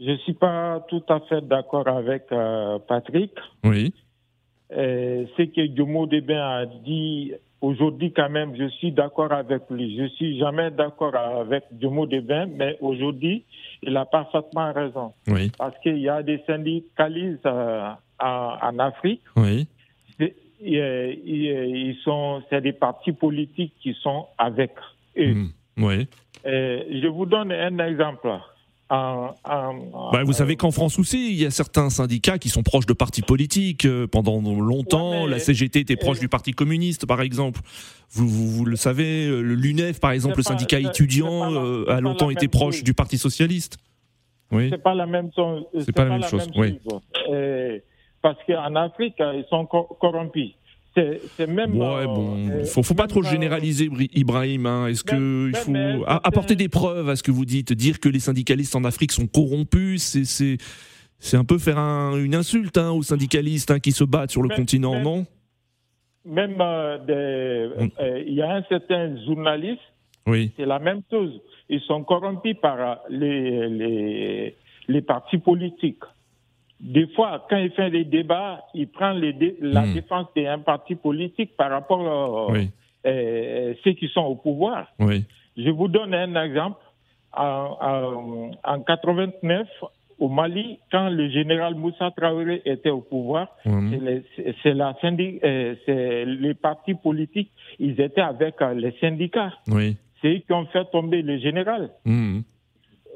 je 0.00 0.10
ne 0.10 0.16
suis 0.18 0.34
pas 0.34 0.84
tout 0.88 1.02
à 1.08 1.20
fait 1.28 1.42
d'accord 1.42 1.86
avec 1.88 2.24
euh, 2.32 2.78
Patrick. 2.88 3.32
Oui. 3.64 3.92
ce 4.70 5.42
que 5.42 5.66
Guillaume 5.66 6.08
Debin 6.08 6.40
a 6.40 6.66
dit 6.66 7.32
aujourd'hui, 7.60 8.12
quand 8.12 8.30
même, 8.30 8.56
je 8.56 8.68
suis 8.68 8.92
d'accord 8.92 9.32
avec 9.32 9.62
lui. 9.70 9.96
Je 9.98 10.06
suis 10.14 10.38
jamais 10.38 10.70
d'accord 10.70 11.14
avec 11.14 11.64
Guillaume 11.72 12.06
Debin, 12.06 12.46
mais 12.46 12.76
aujourd'hui, 12.80 13.44
il 13.82 13.96
a 13.96 14.04
parfaitement 14.04 14.72
raison. 14.72 15.12
Oui. 15.28 15.50
Parce 15.58 15.78
qu'il 15.82 15.98
y 15.98 16.08
a 16.08 16.22
des 16.22 16.42
syndicalistes 16.46 17.46
euh, 17.46 17.90
en, 18.18 18.78
Afrique. 18.78 19.22
Oui. 19.36 19.66
Ils, 20.62 21.96
sont, 22.04 22.42
c'est 22.50 22.60
des 22.60 22.72
partis 22.72 23.12
politiques 23.12 23.72
qui 23.80 23.94
sont 24.02 24.26
avec 24.36 24.72
eux. 25.16 25.34
Hmm. 25.34 25.48
Oui. 25.78 26.06
je 26.44 27.06
vous 27.06 27.24
donne 27.24 27.50
un 27.52 27.78
exemple. 27.78 28.28
Bah, 28.90 30.22
vous 30.24 30.32
savez 30.32 30.56
qu'en 30.56 30.72
France 30.72 30.98
aussi, 30.98 31.30
il 31.30 31.40
y 31.40 31.46
a 31.46 31.50
certains 31.50 31.90
syndicats 31.90 32.38
qui 32.38 32.48
sont 32.48 32.64
proches 32.64 32.86
de 32.86 32.92
partis 32.92 33.22
politiques. 33.22 33.84
Euh, 33.84 34.08
pendant 34.08 34.40
longtemps, 34.40 35.26
la 35.26 35.38
CGT 35.38 35.80
était 35.80 35.96
proche 35.96 36.18
du 36.18 36.28
Parti 36.28 36.52
communiste, 36.52 37.06
par 37.06 37.20
exemple. 37.20 37.60
Vous, 38.10 38.28
vous, 38.28 38.64
le 38.64 38.74
savez, 38.74 39.26
euh, 39.26 39.40
l'UNEF, 39.40 40.00
par 40.00 40.10
exemple, 40.10 40.38
le 40.38 40.42
syndicat 40.42 40.80
étudiant, 40.80 41.52
euh, 41.52 41.88
a 41.88 42.00
longtemps 42.00 42.30
été 42.30 42.48
proche 42.48 42.82
du 42.82 42.92
Parti 42.92 43.16
socialiste. 43.16 43.78
Oui. 44.50 44.68
C'est 44.70 44.82
pas 44.82 44.94
la 44.94 45.06
même 45.06 45.30
chose. 45.34 45.64
C'est 45.78 45.94
pas, 45.94 46.06
la 46.06 46.18
même, 46.18 46.24
chose. 46.24 46.48
Oui. 46.56 46.80
parce 48.20 48.38
qu'en 48.48 48.74
Afrique, 48.74 49.14
ils 49.18 49.44
sont 49.48 49.66
corrompus. 49.66 50.50
C'est 51.36 51.46
même. 51.46 51.76
Ouais, 51.76 52.04
bon, 52.04 52.36
euh, 52.50 52.64
faut, 52.64 52.82
faut 52.82 52.94
pas 52.94 53.06
trop 53.06 53.22
généraliser, 53.22 53.88
Ibrahim. 54.14 54.66
Hein. 54.66 54.86
Est-ce 54.88 55.04
que 55.04 55.48
il 55.48 55.56
faut 55.56 56.04
apporter 56.06 56.56
des 56.56 56.68
preuves 56.68 57.08
à 57.08 57.16
ce 57.16 57.22
que 57.22 57.30
vous 57.30 57.44
dites, 57.44 57.72
dire 57.72 58.00
que 58.00 58.08
les 58.08 58.20
syndicalistes 58.20 58.76
en 58.76 58.84
Afrique 58.84 59.12
sont 59.12 59.26
corrompus, 59.26 60.22
c'est 60.24 60.56
c'est 61.22 61.36
un 61.36 61.44
peu 61.44 61.58
faire 61.58 61.78
une 61.78 62.34
insulte 62.34 62.78
hein, 62.78 62.92
aux 62.92 63.02
syndicalistes 63.02 63.70
hein, 63.70 63.78
qui 63.78 63.92
se 63.92 64.04
battent 64.04 64.30
sur 64.30 64.42
le 64.42 64.48
continent, 64.48 65.00
non? 65.00 65.26
Même 66.24 66.54
il 67.08 68.34
y 68.34 68.42
a 68.42 68.54
un 68.56 68.62
certain 68.68 69.16
journaliste. 69.26 69.82
Oui. 70.26 70.52
C'est 70.56 70.66
la 70.66 70.78
même 70.78 71.02
chose. 71.10 71.40
Ils 71.68 71.80
sont 71.80 72.04
corrompus 72.04 72.56
par 72.60 73.00
les, 73.08 73.68
les, 73.68 74.56
les 74.88 75.02
partis 75.02 75.38
politiques. 75.38 76.02
Des 76.80 77.06
fois, 77.08 77.46
quand 77.50 77.58
il 77.58 77.70
fait 77.72 77.90
des 77.90 78.04
débats, 78.04 78.64
il 78.72 78.88
prend 78.88 79.12
les 79.12 79.56
la 79.60 79.82
hmm. 79.82 79.92
défense 79.92 80.26
d'un 80.34 80.60
parti 80.60 80.94
politique 80.94 81.54
par 81.56 81.70
rapport 81.70 82.50
à 82.50 82.56
euh, 83.06 83.74
ceux 83.84 83.92
qui 83.92 84.08
sont 84.08 84.22
au 84.22 84.34
pouvoir. 84.34 84.86
Oui. 84.98 85.24
Je 85.56 85.68
vous 85.70 85.88
donne 85.88 86.14
un 86.14 86.42
exemple. 86.42 86.80
En, 87.36 88.50
en, 88.64 88.80
89, 88.80 89.68
au 90.18 90.28
Mali, 90.28 90.78
quand 90.90 91.10
le 91.10 91.28
général 91.30 91.76
Moussa 91.76 92.10
Traoré 92.10 92.60
était 92.64 92.90
au 92.90 93.02
pouvoir, 93.02 93.48
c'est 93.64 94.74
la 94.74 94.96
euh, 95.04 95.74
c'est 95.86 96.24
les 96.24 96.54
partis 96.54 96.94
politiques, 96.94 97.52
ils 97.78 98.00
étaient 98.00 98.20
avec 98.20 98.60
euh, 98.60 98.74
les 98.74 98.92
syndicats. 99.00 99.52
Oui. 99.68 99.96
C'est 100.20 100.28
eux 100.28 100.38
qui 100.38 100.52
ont 100.52 100.66
fait 100.66 100.84
tomber 100.90 101.22
le 101.22 101.38
général. 101.38 101.90
Hmm. 102.04 102.40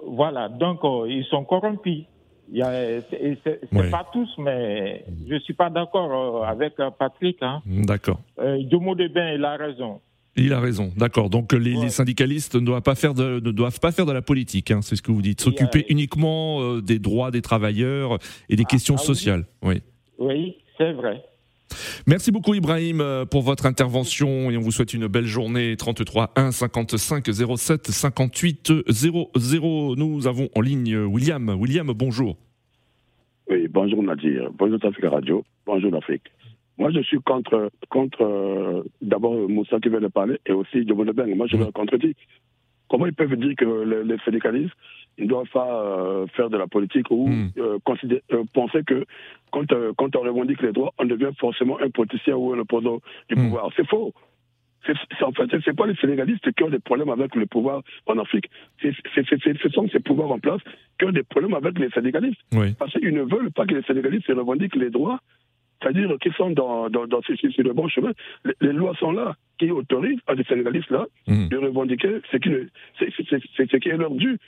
Voilà, 0.07 0.49
donc 0.49 0.81
ils 1.09 1.25
sont 1.25 1.45
corrompus. 1.45 2.05
C'est 2.53 3.91
pas 3.91 4.07
tous, 4.13 4.31
mais 4.39 5.05
je 5.29 5.39
suis 5.41 5.55
pas 5.55 5.71
d'accord 5.71 6.43
euh, 6.43 6.47
avec 6.47 6.79
euh, 6.81 6.91
Patrick. 6.91 7.39
Hein. 7.43 7.63
D'accord. 7.67 8.21
Euh, 8.39 8.63
Domo 8.65 8.95
Bain, 8.95 9.33
il 9.35 9.45
a 9.45 9.57
raison. 9.57 10.01
Il 10.37 10.53
a 10.53 10.61
raison, 10.61 10.93
d'accord. 10.97 11.31
Donc 11.31 11.53
les, 11.53 11.89
syndicalistes 11.91 12.57
ne 12.57 12.67
doivent 12.67 12.83
pas 12.83 12.97
faire 12.97 13.15
de, 13.15 13.41
ne 13.41 13.53
doivent 13.53 13.79
pas 13.79 13.93
faire 13.93 14.07
de 14.07 14.13
la 14.13 14.23
politique, 14.23 14.71
hein, 14.71 14.81
c'est 14.83 14.97
ce 14.97 15.03
que 15.03 15.13
vous 15.13 15.23
dites. 15.23 15.41
S'occuper 15.41 15.87
uniquement 15.89 16.61
euh, 16.61 16.83
des 16.83 16.99
droits 16.99 17.31
des 17.31 17.43
travailleurs 17.43 18.19
et 18.49 18.57
des 18.57 18.65
ah, 18.67 18.71
questions 18.71 18.97
ah 18.99 19.03
sociales. 19.03 19.45
Oui. 19.63 19.83
Oui, 20.19 20.57
c'est 20.77 20.93
vrai. 20.93 21.23
Merci 22.07 22.31
beaucoup 22.31 22.55
Ibrahim 22.55 23.01
euh, 23.01 23.25
pour 23.25 23.43
votre 23.43 23.67
intervention 23.67 24.51
et 24.51 24.57
on 24.57 24.61
vous 24.61 24.73
souhaite 24.73 24.95
une 24.95 25.07
belle 25.07 25.27
journée. 25.27 25.77
33 25.77 26.33
1 26.37 26.51
55 26.53 27.25
07 27.57 27.87
58 27.89 28.73
00. 28.89 29.97
Nous 29.97 30.27
avons 30.27 30.49
en 30.55 30.61
ligne 30.61 30.97
William. 30.97 31.49
William, 31.59 31.93
bonjour. 31.95 32.37
Oui, 33.51 33.69
bonjour 33.69 34.03
Nadir. 34.03 34.51
Bonjour 34.57 34.79
Afrique 34.83 35.05
Radio. 35.05 35.45
Bonjour 35.67 35.91
l'Afrique. 35.91 36.25
Moi, 36.77 36.91
je 36.91 37.01
suis 37.03 37.19
contre, 37.21 37.71
contre 37.89 38.23
euh, 38.23 38.83
d'abord 39.01 39.49
Moussa 39.49 39.79
qui 39.79 39.89
vient 39.89 40.01
de 40.01 40.09
parler 40.09 40.39
et 40.47 40.53
aussi 40.53 40.87
Joe 40.87 41.07
Lebeng. 41.07 41.35
Moi, 41.37 41.47
je 41.47 41.57
le 41.57 41.71
contredis. 41.71 42.17
Comment 42.95 43.07
ils 43.07 43.13
peuvent 43.13 43.35
dire 43.35 43.57
que 43.57 44.05
les, 44.05 44.19
syndicalistes 44.25 44.73
ne 45.19 45.27
doivent 45.27 45.51
pas 45.53 45.83
euh, 45.83 46.29
faire 46.37 46.49
de 46.49 46.57
la 46.57 46.69
politique 46.69 47.11
ou 47.11 47.27
hmm. 47.27 47.51
penser 48.55 48.85
que 48.87 49.05
quand, 49.51 49.73
euh, 49.73 49.93
quand 49.99 50.15
on 50.15 50.21
revendique 50.21 50.63
les 50.63 50.71
droits, 50.71 50.93
on 50.99 51.05
devient 51.05 51.33
forcément 51.37 51.77
un 51.81 51.91
politicien 51.91 52.37
ou 52.37 52.53
un 52.53 52.61
opposant 52.61 53.01
du 53.29 53.35
hmm. 53.35 53.47
pouvoir. 53.47 53.71
C'est 53.75 53.89
faux. 53.89 54.13
en 55.23 55.33
fait, 55.33 55.61
ce 55.61 55.71
pas 55.73 55.87
les 55.89 55.97
Sénégalistes 55.97 56.53
qui 56.53 56.63
ont 56.63 56.71
des 56.71 56.79
problèmes 56.79 57.09
avec 57.09 57.35
le 57.35 57.47
pouvoir 57.47 57.83
en 58.07 58.17
Afrique. 58.19 58.49
ce 58.81 59.69
sont 59.73 59.89
ces 59.89 59.99
pouvoirs 59.99 60.31
en 60.31 60.39
place 60.39 60.61
qui 60.97 61.07
ont 61.07 61.11
des 61.11 61.25
problèmes 61.25 61.55
avec 61.55 61.77
les 61.81 61.91
Sénégalistes. 61.91 62.43
Parce 62.79 62.93
qu'ils 62.93 63.13
ne 63.13 63.23
veulent 63.23 63.51
pas 63.51 63.67
que 63.67 63.75
les 63.75 63.83
Sénégalistes 63.83 64.29
se 64.29 64.33
revendiquent 64.33 64.77
les 64.77 64.91
droits 64.91 65.19
c'est-à-dire 65.83 66.17
qu'ils 66.21 66.33
sont 66.35 66.51
dans, 66.51 66.89
dans, 66.89 67.07
dans 67.07 67.21
sur, 67.23 67.35
le 67.35 67.73
bon 67.73 67.89
chemin. 67.89 68.13
Les, 68.61 68.73
lois 68.73 68.95
sont 68.99 69.13
là 69.13 69.37
qui 69.59 69.71
autorisent 69.71 70.21
à 70.27 70.35
des 70.35 70.45
Sénégalistes 70.45 70.91
là 70.91 71.07
hmm. 71.27 71.49
de 71.49 71.57
revendiquer 71.57 72.21
ce 72.31 72.37
qui, 72.37 72.51
ce 72.99 73.77
qui 73.77 73.89
est 73.89 73.97
leur 73.97 74.11
dû. 74.11 74.39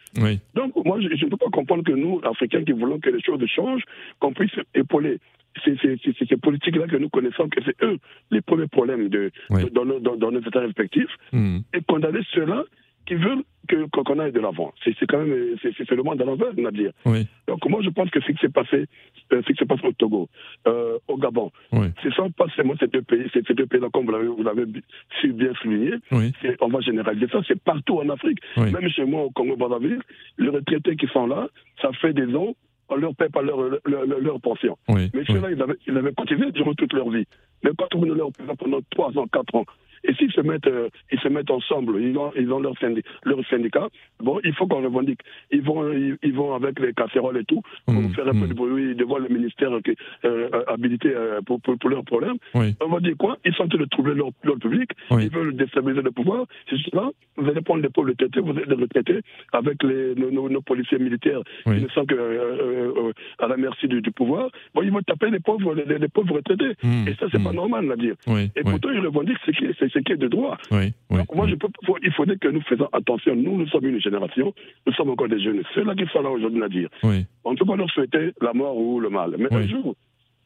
Donc 0.55 0.75
moi, 0.85 1.01
je 1.01 1.09
ne 1.09 1.31
peux 1.31 1.37
pas 1.37 1.51
comprendre 1.53 1.85
que 1.85 1.93
nous, 1.93 2.21
Africains, 2.25 2.65
qui 2.65 2.73
voulons 2.73 2.99
que 2.99 3.11
les 3.11 3.23
choses 3.23 3.45
changent, 3.47 3.85
qu'on 4.19 4.33
puisse 4.33 4.53
épauler 4.75 5.19
ces, 5.65 5.77
ces, 5.77 6.37
politiques-là 6.37 6.87
que 6.87 6.97
nous 6.97 7.09
connaissons, 7.09 7.49
que 7.49 7.61
c'est 7.65 7.83
eux 7.83 7.99
les 8.31 8.43
premiers 8.43 8.67
problèmes 8.67 9.09
de, 9.09 9.31
dans, 9.73 9.85
nos, 9.85 10.01
dans, 10.01 10.31
nos 10.31 10.41
états 10.41 10.61
respectifs, 10.61 11.15
hmm. 11.33 11.59
et 11.73 11.81
condamner 11.89 12.21
ceux-là 12.33 12.65
qui 13.07 13.15
veulent 13.15 13.43
que 13.69 13.87
qu'on 13.87 14.19
aille 14.19 14.33
de 14.33 14.41
l'avant. 14.41 14.73
C'est 14.85 14.95
quand 15.07 15.19
même 15.19 15.57
c'est 15.63 15.91
le 15.91 16.03
monde 16.03 16.21
à 16.21 16.25
l'envers, 16.25 16.55
Nadir. 16.57 16.93
Oui. 17.05 17.27
Donc 17.49 17.67
moi 17.69 17.81
je 17.83 17.91
pense 17.91 18.11
que 18.11 18.21
ce 18.21 18.33
qui 18.33 18.39
s'est 18.39 18.49
passé, 18.49 18.87
euh, 19.33 19.43
ce 19.43 19.53
qui 19.53 19.59
s'est 19.59 19.67
passé 19.67 19.87
au 19.87 19.93
Togo, 19.93 20.29
euh, 20.67 20.99
au 21.09 21.17
Gabon, 21.17 21.51
oui. 21.73 21.89
ce 22.03 22.11
sont 22.11 22.31
pas 22.31 22.47
seulement 22.55 22.75
ces 22.79 22.87
deux 22.87 23.03
pays, 23.03 23.29
ces 23.33 23.55
deux 23.55 23.67
pays-là 23.67 23.89
comme 23.93 24.07
vous 24.07 24.43
l'avez 24.43 24.65
si 25.21 25.29
bien 25.29 25.53
souligné. 25.61 25.95
Oui. 26.13 26.33
On 26.61 26.69
va 26.69 26.81
généraliser 26.81 27.27
ça, 27.29 27.41
c'est 27.47 27.61
partout 27.61 27.99
en 27.99 28.09
Afrique. 28.09 28.39
Même 28.57 28.89
chez 28.89 29.05
moi 29.05 29.23
au 29.25 29.31
Congo 29.31 29.57
Brazzaville, 29.57 30.01
les 30.39 30.49
retraités 30.49 30.97
qui 30.97 31.07
sont 31.09 31.27
là, 31.27 31.49
ça 31.81 31.91
fait 31.93 32.13
des 32.13 32.35
ans 32.35 32.55
on 32.89 32.97
leur 32.97 33.15
paie 33.15 33.29
pas 33.29 33.43
leur, 33.43 33.59
leur, 33.85 34.07
leur, 34.07 34.41
pension. 34.41 34.79
Mais 34.89 35.25
ceux-là, 35.27 35.51
ils 35.51 35.61
avaient, 35.61 35.75
ils 35.87 35.97
avaient 35.97 36.13
continué 36.13 36.53
durant 36.53 36.75
toute 36.75 36.93
leur 36.93 37.11
vie. 37.11 37.25
Mais 37.65 37.71
quand 37.77 37.93
on 37.95 38.05
leur 38.05 38.31
paie 38.33 38.45
pendant 38.57 38.79
3 38.91 39.19
ans, 39.19 39.27
4 39.27 39.55
ans, 39.57 39.65
et 40.05 40.15
s'ils 40.15 40.33
se 40.33 40.41
mettent, 40.41 40.67
euh, 40.67 40.89
ils 41.11 41.19
se 41.21 41.29
mettent 41.29 41.51
ensemble, 41.51 42.01
ils 42.01 42.17
ont, 42.17 42.33
ils 42.37 42.53
ont 42.53 42.61
leur, 42.61 42.77
syndicat, 42.79 43.09
leur 43.25 43.45
syndicat, 43.47 43.89
bon, 44.21 44.41
il 44.45 44.55
faut 44.55 44.67
qu'on 44.67 44.83
revendique. 44.83 45.21
Ils 45.51 45.63
vont, 45.63 45.91
ils, 45.93 46.33
vont 46.33 46.55
avec 46.55 46.79
les 46.81 46.93
casseroles 46.93 47.39
et 47.39 47.45
tout, 47.45 47.63
pour 47.87 47.95
mmh, 47.95 48.15
faire 48.15 48.29
un 48.29 48.33
peu 48.33 48.47
mmh. 48.47 48.49
de 48.49 48.55
bruit 48.55 48.95
devant 48.95 49.19
le 49.19 49.29
ministère 49.29 49.71
qui, 49.85 49.95
euh, 50.25 50.49
habilité 50.69 51.13
euh, 51.15 51.41
pour, 51.43 51.61
pour, 51.61 51.77
pour, 51.79 51.91
leurs 51.91 52.05
problèmes. 52.05 52.37
On 52.55 52.89
va 52.89 53.01
dire 53.01 53.15
quoi? 53.19 53.37
Ils 53.45 53.55
sont 53.55 53.65
en 53.65 53.69
train 53.69 53.79
de 53.79 53.85
trouver 53.87 54.15
leur, 54.15 54.31
leur 54.45 54.59
public, 54.59 54.91
ils 55.11 55.31
veulent 55.31 55.57
déstabiliser 55.57 56.03
le 56.03 56.11
pouvoir. 56.11 56.47
C'est 56.71 56.77
cela, 56.91 57.11
vous 57.37 57.49
allez 57.49 57.61
prendre 57.61 57.83
les 57.83 57.89
pauvres 57.89 58.09
retraités, 58.09 58.41
vous 58.41 58.51
allez 58.51 58.65
les 58.67 58.75
retraités 58.75 59.21
avec 59.53 59.83
les, 59.83 60.15
nos, 60.15 60.49
nos, 60.49 60.61
policiers 60.61 60.99
militaires 60.99 61.41
qui 61.65 61.71
ne 61.71 61.89
sont 61.89 62.05
que 62.07 63.03
à 63.39 63.49
la 63.49 63.57
merci 63.57 63.89
du, 63.89 64.03
pouvoir. 64.11 64.51
Bon, 64.75 64.83
ils 64.83 64.91
vont 64.91 65.03
taper 65.03 65.31
les 65.31 65.41
pauvres, 65.41 65.75
les, 65.75 66.09
pauvres 66.09 66.37
retraités. 66.37 66.75
Mmh, 66.83 67.09
et 67.09 67.15
ça, 67.15 67.27
c'est 67.31 67.43
pas 67.43 67.53
normal 67.53 67.91
à 67.91 67.97
dire. 67.97 68.15
et 68.29 68.63
pourtant, 68.63 68.91
ils 68.91 69.01
revendiquent 69.01 69.39
ce 69.47 69.51
qui, 69.51 69.67
ce 69.91 69.99
qui 70.01 70.13
est 70.13 70.17
de 70.17 70.29
droit. 70.29 70.57
Oui, 70.71 70.93
moi, 71.11 71.47
je 71.49 71.55
peux, 71.55 71.69
il 72.03 72.13
faudrait 72.13 72.37
que 72.37 72.49
nous 72.49 72.63
fassions 72.63 72.89
attention. 72.93 73.35
Nous, 73.37 73.57
nous 73.57 73.69
sommes 73.69 73.87
une 73.87 74.01
génération, 74.01 74.55
nous 74.87 74.93
sommes 74.93 75.11
encore 75.11 75.29
des 75.29 75.41
jeunes. 75.41 75.63
Ceux-là 75.75 75.95
qui 75.95 76.07
sont 76.13 76.23
là 76.23 76.31
aujourd'hui, 76.31 76.63
à 76.63 76.69
dire. 76.69 76.89
On 77.45 77.53
ne 77.53 77.57
peut 77.57 77.65
pas 77.65 77.77
leur 77.77 77.91
souhaiter 77.91 78.33
la 78.41 78.53
mort 78.53 78.77
ou 78.77 79.01
le 79.01 79.11
mal. 79.11 79.35
Mais 79.39 79.53
un 79.53 79.67
jour, 79.67 79.95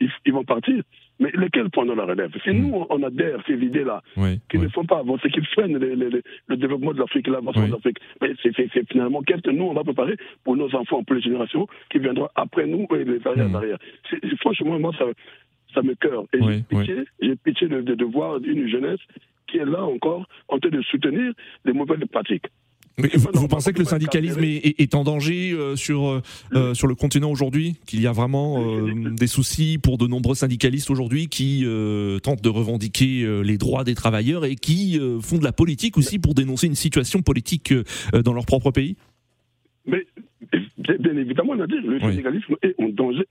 ils, 0.00 0.32
vont 0.32 0.44
partir. 0.44 0.82
Mais 1.18 1.30
lesquels 1.34 1.68
prendront 1.70 1.94
la 1.94 2.04
relève? 2.04 2.30
C'est 2.44 2.52
mm. 2.52 2.62
nous, 2.62 2.86
on 2.88 3.02
adhère 3.02 3.40
ces 3.46 3.54
idées-là, 3.54 4.02
qui 4.48 4.58
ne 4.58 4.68
font 4.68 4.84
pas 4.84 4.98
avancer, 4.98 5.28
qui 5.28 5.44
freinent 5.46 5.76
le 5.76 6.56
développement 6.56 6.92
de 6.92 6.98
l'Afrique, 6.98 7.26
l'avancement 7.26 7.66
de 7.66 7.72
l'Afrique. 7.72 7.98
Mais 8.20 8.30
c'est 8.42 8.88
finalement 8.90 9.22
qu'est-ce 9.22 9.42
que 9.42 9.50
nous, 9.50 9.64
on 9.64 9.74
va 9.74 9.84
préparer 9.84 10.16
pour 10.44 10.56
nos 10.56 10.74
enfants, 10.74 11.04
pour 11.04 11.16
les 11.16 11.22
générations 11.22 11.66
qui 11.90 11.98
viendront 11.98 12.28
après 12.34 12.66
nous 12.66 12.86
et 12.96 13.04
les 13.04 13.26
arrière 13.26 13.48
mm. 13.48 13.52
derrière? 13.52 13.78
Franchement, 14.40 14.78
moi, 14.78 14.92
ça, 14.98 15.04
ça 15.74 15.82
me 15.82 15.94
cœur. 15.94 16.24
Et 16.32 16.42
j'ai 16.42 16.62
pitié, 16.62 17.04
j'ai 17.20 17.36
pitié 17.36 17.68
de, 17.68 17.80
de, 17.82 18.04
voir 18.04 18.38
une 18.42 18.68
jeunesse 18.68 19.00
qui 19.50 19.58
est 19.58 19.64
là 19.64 19.84
encore 19.84 20.26
en 20.48 20.58
train 20.58 20.70
de 20.70 20.82
soutenir 20.82 21.32
les 21.64 21.72
mauvaises 21.72 22.04
pratiques. 22.10 22.46
vous, 23.32 23.48
pensez 23.48 23.72
que 23.72 23.78
le 23.78 23.84
syndicalisme 23.84 24.42
est, 24.42 24.94
en 24.94 25.04
danger 25.04 25.52
euh, 25.52 25.76
sur, 25.76 26.08
euh, 26.08 26.22
euh, 26.54 26.74
sur 26.74 26.86
le 26.86 26.94
continent 26.94 27.30
aujourd'hui 27.30 27.76
Qu'il 27.86 28.00
y 28.00 28.06
a 28.06 28.12
vraiment 28.12 28.62
des 28.92 29.26
soucis 29.26 29.78
pour 29.78 29.98
de 29.98 30.06
nombreux 30.06 30.34
syndicalistes 30.34 30.90
aujourd'hui 30.90 31.28
qui 31.28 31.64
tentent 32.22 32.42
de 32.42 32.48
revendiquer 32.48 33.42
les 33.42 33.58
droits 33.58 33.84
des 33.84 33.94
travailleurs 33.94 34.44
et 34.44 34.56
qui 34.56 35.00
font 35.20 35.38
de 35.38 35.44
la 35.44 35.52
politique 35.52 35.98
aussi 35.98 36.18
pour 36.18 36.34
dénoncer 36.34 36.66
une 36.66 36.74
situation 36.74 37.22
politique 37.22 37.72
dans 38.12 38.32
leur 38.32 38.46
propre 38.46 38.70
pays? 38.70 38.96
Mais 39.86 40.06
bien 40.98 41.16
évidemment, 41.16 41.52
on 41.56 41.60
a 41.60 41.66
dit, 41.66 41.78
le 41.82 42.00
syndicalisme 42.00 42.56
est 42.62 42.74
en 42.80 42.88
danger. 42.88 43.26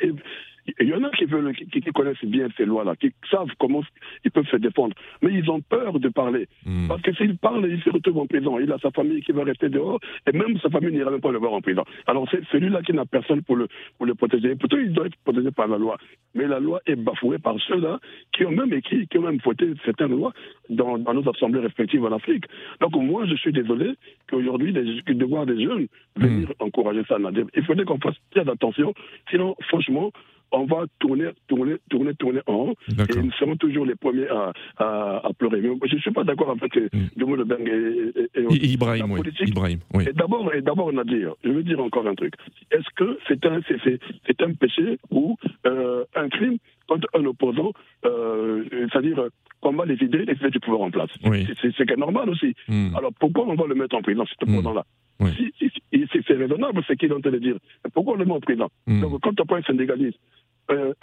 Il 0.79 0.87
y 0.87 0.93
en 0.93 1.03
a 1.03 1.09
qui, 1.09 1.25
veulent, 1.25 1.53
qui, 1.55 1.81
connaissent 1.81 2.23
bien 2.23 2.47
ces 2.57 2.65
lois-là, 2.65 2.95
qui 2.95 3.11
savent 3.31 3.49
comment 3.59 3.81
ils 4.23 4.31
peuvent 4.31 4.47
se 4.47 4.57
défendre. 4.57 4.95
Mais 5.21 5.33
ils 5.33 5.49
ont 5.49 5.61
peur 5.61 5.99
de 5.99 6.09
parler. 6.09 6.47
Hmm. 6.65 6.87
Parce 6.87 7.01
que 7.01 7.13
s'ils 7.13 7.37
parlent, 7.37 7.67
ils 7.67 7.81
se 7.81 7.89
retrouvent 7.89 8.19
en 8.19 8.27
prison. 8.27 8.59
Il 8.59 8.71
a 8.71 8.77
sa 8.77 8.91
famille 8.91 9.21
qui 9.21 9.31
va 9.31 9.43
rester 9.43 9.69
dehors, 9.69 9.99
et 10.27 10.37
même 10.37 10.59
sa 10.59 10.69
famille 10.69 10.91
n'ira 10.91 11.09
même 11.09 11.21
pas 11.21 11.31
le 11.31 11.39
voir 11.39 11.53
en 11.53 11.61
prison. 11.61 11.83
Alors 12.07 12.27
c'est 12.29 12.43
celui-là 12.51 12.81
qui 12.83 12.93
n'a 12.93 13.05
personne 13.05 13.41
pour 13.43 13.55
le, 13.55 13.67
pour 13.97 14.05
le 14.05 14.15
protéger. 14.15 14.55
Pourtant, 14.55 14.77
il 14.77 14.93
doit 14.93 15.07
être 15.07 15.17
protégé 15.23 15.51
par 15.51 15.67
la 15.67 15.77
loi. 15.77 15.97
Mais 16.35 16.47
la 16.47 16.59
loi 16.59 16.81
est 16.85 16.95
bafouée 16.95 17.39
par 17.39 17.55
ceux-là 17.67 17.99
qui 18.33 18.45
ont 18.45 18.51
même 18.51 18.73
écrit, 18.73 19.07
qui 19.07 19.17
ont 19.17 19.23
même 19.23 19.39
voté 19.43 19.73
certaines 19.85 20.11
lois 20.11 20.33
dans, 20.69 20.99
dans 20.99 21.13
nos 21.13 21.27
assemblées 21.29 21.61
respectives 21.61 22.03
en 22.05 22.11
Afrique. 22.11 22.45
Donc 22.79 22.95
moi, 22.95 23.25
je 23.25 23.35
suis 23.35 23.51
désolé 23.51 23.93
qu'aujourd'hui, 24.29 24.73
de 24.73 25.25
voir 25.25 25.45
des 25.45 25.63
jeunes 25.63 25.87
venir 26.15 26.49
hmm. 26.49 26.63
encourager 26.63 27.03
ça. 27.07 27.17
Il 27.55 27.63
faudrait 27.63 27.85
qu'on 27.85 27.99
fasse 27.99 28.15
très 28.31 28.47
attention. 28.49 28.93
Sinon, 29.29 29.55
franchement, 29.67 30.11
on 30.51 30.65
va 30.65 30.85
tourner, 30.99 31.29
tourner, 31.47 31.75
tourner, 31.89 32.13
tourner 32.15 32.41
en 32.47 32.53
haut, 32.53 32.75
et 32.89 33.21
nous 33.21 33.31
serons 33.33 33.55
toujours 33.55 33.85
les 33.85 33.95
premiers 33.95 34.27
à, 34.27 34.51
à, 34.77 35.29
pleurer. 35.37 35.61
Mais 35.61 35.75
je 35.87 35.95
ne 35.95 36.01
suis 36.01 36.11
pas 36.11 36.23
d'accord 36.23 36.49
avec 36.49 36.75
mm. 36.75 37.09
de 37.15 37.43
Beng 37.43 37.67
et, 37.67 38.39
et, 38.39 38.65
et, 38.65 38.71
Ibrahim, 38.71 39.11
oui. 39.11 39.21
Ibrahim, 39.41 39.79
oui. 39.93 40.05
Et 40.09 40.13
d'abord, 40.13 40.53
et 40.53 40.61
d'abord, 40.61 40.91
Nadir, 40.91 41.35
je 41.43 41.49
veux 41.49 41.63
dire 41.63 41.79
encore 41.79 42.07
un 42.07 42.15
truc. 42.15 42.33
Est-ce 42.71 42.89
que 42.95 43.19
c'est 43.27 43.45
un, 43.45 43.59
c'est, 43.67 44.41
un 44.41 44.53
péché 44.53 44.97
ou 45.11 45.37
euh, 45.65 46.03
un 46.15 46.29
crime 46.29 46.57
quand 46.87 46.99
un 47.13 47.25
opposant, 47.25 47.71
euh, 48.05 48.63
c'est-à-dire 48.91 49.27
combat 49.61 49.85
les 49.85 49.95
idées, 49.95 50.25
les 50.25 50.33
idées 50.33 50.49
du 50.49 50.59
pouvoir 50.59 50.81
en 50.81 50.91
place? 50.91 51.09
C'est 51.61 51.97
normal 51.97 52.29
aussi. 52.29 52.55
Hmm. 52.67 52.95
Alors 52.95 53.11
pourquoi 53.19 53.45
on 53.47 53.55
va 53.55 53.67
le 53.67 53.75
mettre 53.75 53.95
en 53.95 54.01
prison, 54.01 54.25
cet 54.25 54.49
opposant-là? 54.49 54.83
Si, 55.27 55.53
C'est 55.59 55.88
raisonnable 56.39 56.83
ce 56.87 56.93
qu'il 56.93 57.11
est 57.11 57.15
en 57.15 57.21
train 57.21 57.31
de 57.31 57.37
dire. 57.37 57.57
Pourquoi 57.93 58.13
on 58.13 58.17
le 58.17 58.25
met 58.25 58.33
en 58.33 58.39
prison 58.39 58.69
hmm. 58.87 59.01
Donc 59.01 59.21
quand 59.21 59.39
on 59.39 59.45
prend 59.45 59.57
un 59.57 59.63
syndicaliste, 59.63 60.19
euh, 60.71 60.93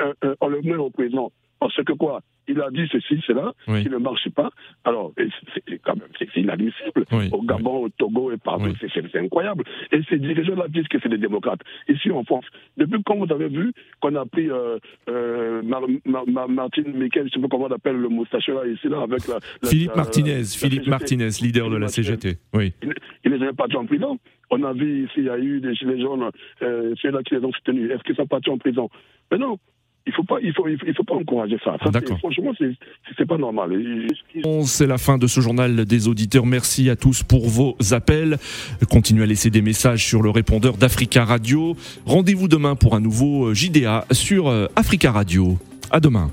on 0.40 0.48
le 0.48 0.62
met 0.62 0.76
en 0.76 0.90
prison 0.90 1.30
parce 1.58 1.82
que 1.82 1.92
quoi? 1.92 2.20
Il 2.48 2.60
a 2.60 2.70
dit 2.70 2.86
ceci, 2.92 3.20
cela, 3.26 3.52
oui. 3.66 3.82
qui 3.82 3.90
ne 3.90 3.96
marche 3.96 4.28
pas. 4.30 4.50
Alors, 4.84 5.12
c'est 5.16 5.78
quand 5.78 5.96
même 5.96 6.08
c'est 6.18 6.28
inadmissible. 6.36 7.04
Au 7.32 7.42
Gabon, 7.42 7.84
au 7.84 7.88
Togo 7.88 8.30
et 8.30 8.36
partout, 8.36 8.72
c'est 8.80 9.16
incroyable. 9.16 9.64
Et 9.90 10.00
ces 10.08 10.18
dirigeants-là 10.18 10.68
disent 10.68 10.86
que 10.86 10.98
c'est 11.02 11.08
des 11.08 11.18
démocrates. 11.18 11.60
Ici 11.88 12.10
en 12.12 12.22
France, 12.22 12.44
depuis 12.76 13.02
quand 13.04 13.16
vous 13.16 13.32
avez 13.32 13.48
vu 13.48 13.72
qu'on 14.00 14.14
a 14.14 14.24
pris 14.26 14.48
euh, 14.48 14.78
euh, 15.08 15.62
Martin 15.62 16.82
Miquel, 16.94 17.22
je 17.22 17.26
ne 17.26 17.30
sais 17.30 17.40
pas 17.40 17.48
comment 17.50 17.66
on 17.66 17.74
appelle 17.74 17.96
le 17.96 18.08
moustache 18.08 18.48
là, 18.48 18.64
ici, 18.66 18.88
là, 18.88 19.02
avec 19.02 19.26
la. 19.26 19.40
Philippe 19.68 19.96
Martinez, 19.96 20.44
Philippe 20.44 20.86
Martinez, 20.86 21.30
leader 21.42 21.68
de 21.68 21.76
la 21.76 21.88
CGT. 21.88 22.38
Oui. 22.54 22.74
Il 23.24 23.30
ne 23.32 23.36
les 23.36 23.42
avait 23.42 23.54
pas 23.54 23.66
en 23.74 23.86
prison. 23.86 24.18
On 24.50 24.62
a 24.62 24.72
vu 24.72 25.06
ici, 25.06 25.14
il 25.16 25.24
y 25.24 25.30
a 25.30 25.38
eu 25.38 25.60
des 25.60 25.74
gilets 25.74 26.00
jaunes, 26.00 26.30
euh, 26.62 26.94
ceux-là 27.02 27.22
qui 27.24 27.34
les 27.34 27.44
ont 27.44 27.52
soutenus. 27.52 27.90
Est-ce 27.90 28.02
qu'ils 28.04 28.14
sont 28.14 28.26
pas 28.26 28.40
tués 28.40 28.52
en 28.52 28.58
prison? 28.58 28.88
Mais 29.32 29.38
non, 29.38 29.58
il 30.06 30.12
faut 30.12 30.22
pas, 30.22 30.36
il 30.42 30.52
faut, 30.54 30.68
il 30.68 30.94
faut 30.94 31.04
pas 31.04 31.14
encourager 31.14 31.58
ça. 31.64 31.76
ça 31.82 32.00
franchement, 32.18 32.52
c'est 33.18 33.26
pas 33.26 33.38
normal. 33.38 33.72
C'est 34.64 34.86
la 34.86 34.98
fin 34.98 35.18
de 35.18 35.26
ce 35.26 35.40
journal 35.40 35.84
des 35.84 36.08
auditeurs. 36.08 36.46
Merci 36.46 36.88
à 36.90 36.96
tous 36.96 37.22
pour 37.22 37.48
vos 37.48 37.76
appels. 37.90 38.38
Continuez 38.88 39.24
à 39.24 39.26
laisser 39.26 39.50
des 39.50 39.62
messages 39.62 40.04
sur 40.04 40.22
le 40.22 40.30
répondeur 40.30 40.76
d'Africa 40.76 41.24
Radio. 41.24 41.76
Rendez-vous 42.04 42.48
demain 42.48 42.76
pour 42.76 42.94
un 42.94 43.00
nouveau 43.00 43.52
JDA 43.52 44.06
sur 44.12 44.48
euh, 44.48 44.66
Africa 44.76 45.10
Radio. 45.10 45.58
À 45.90 46.00
demain. 46.00 46.30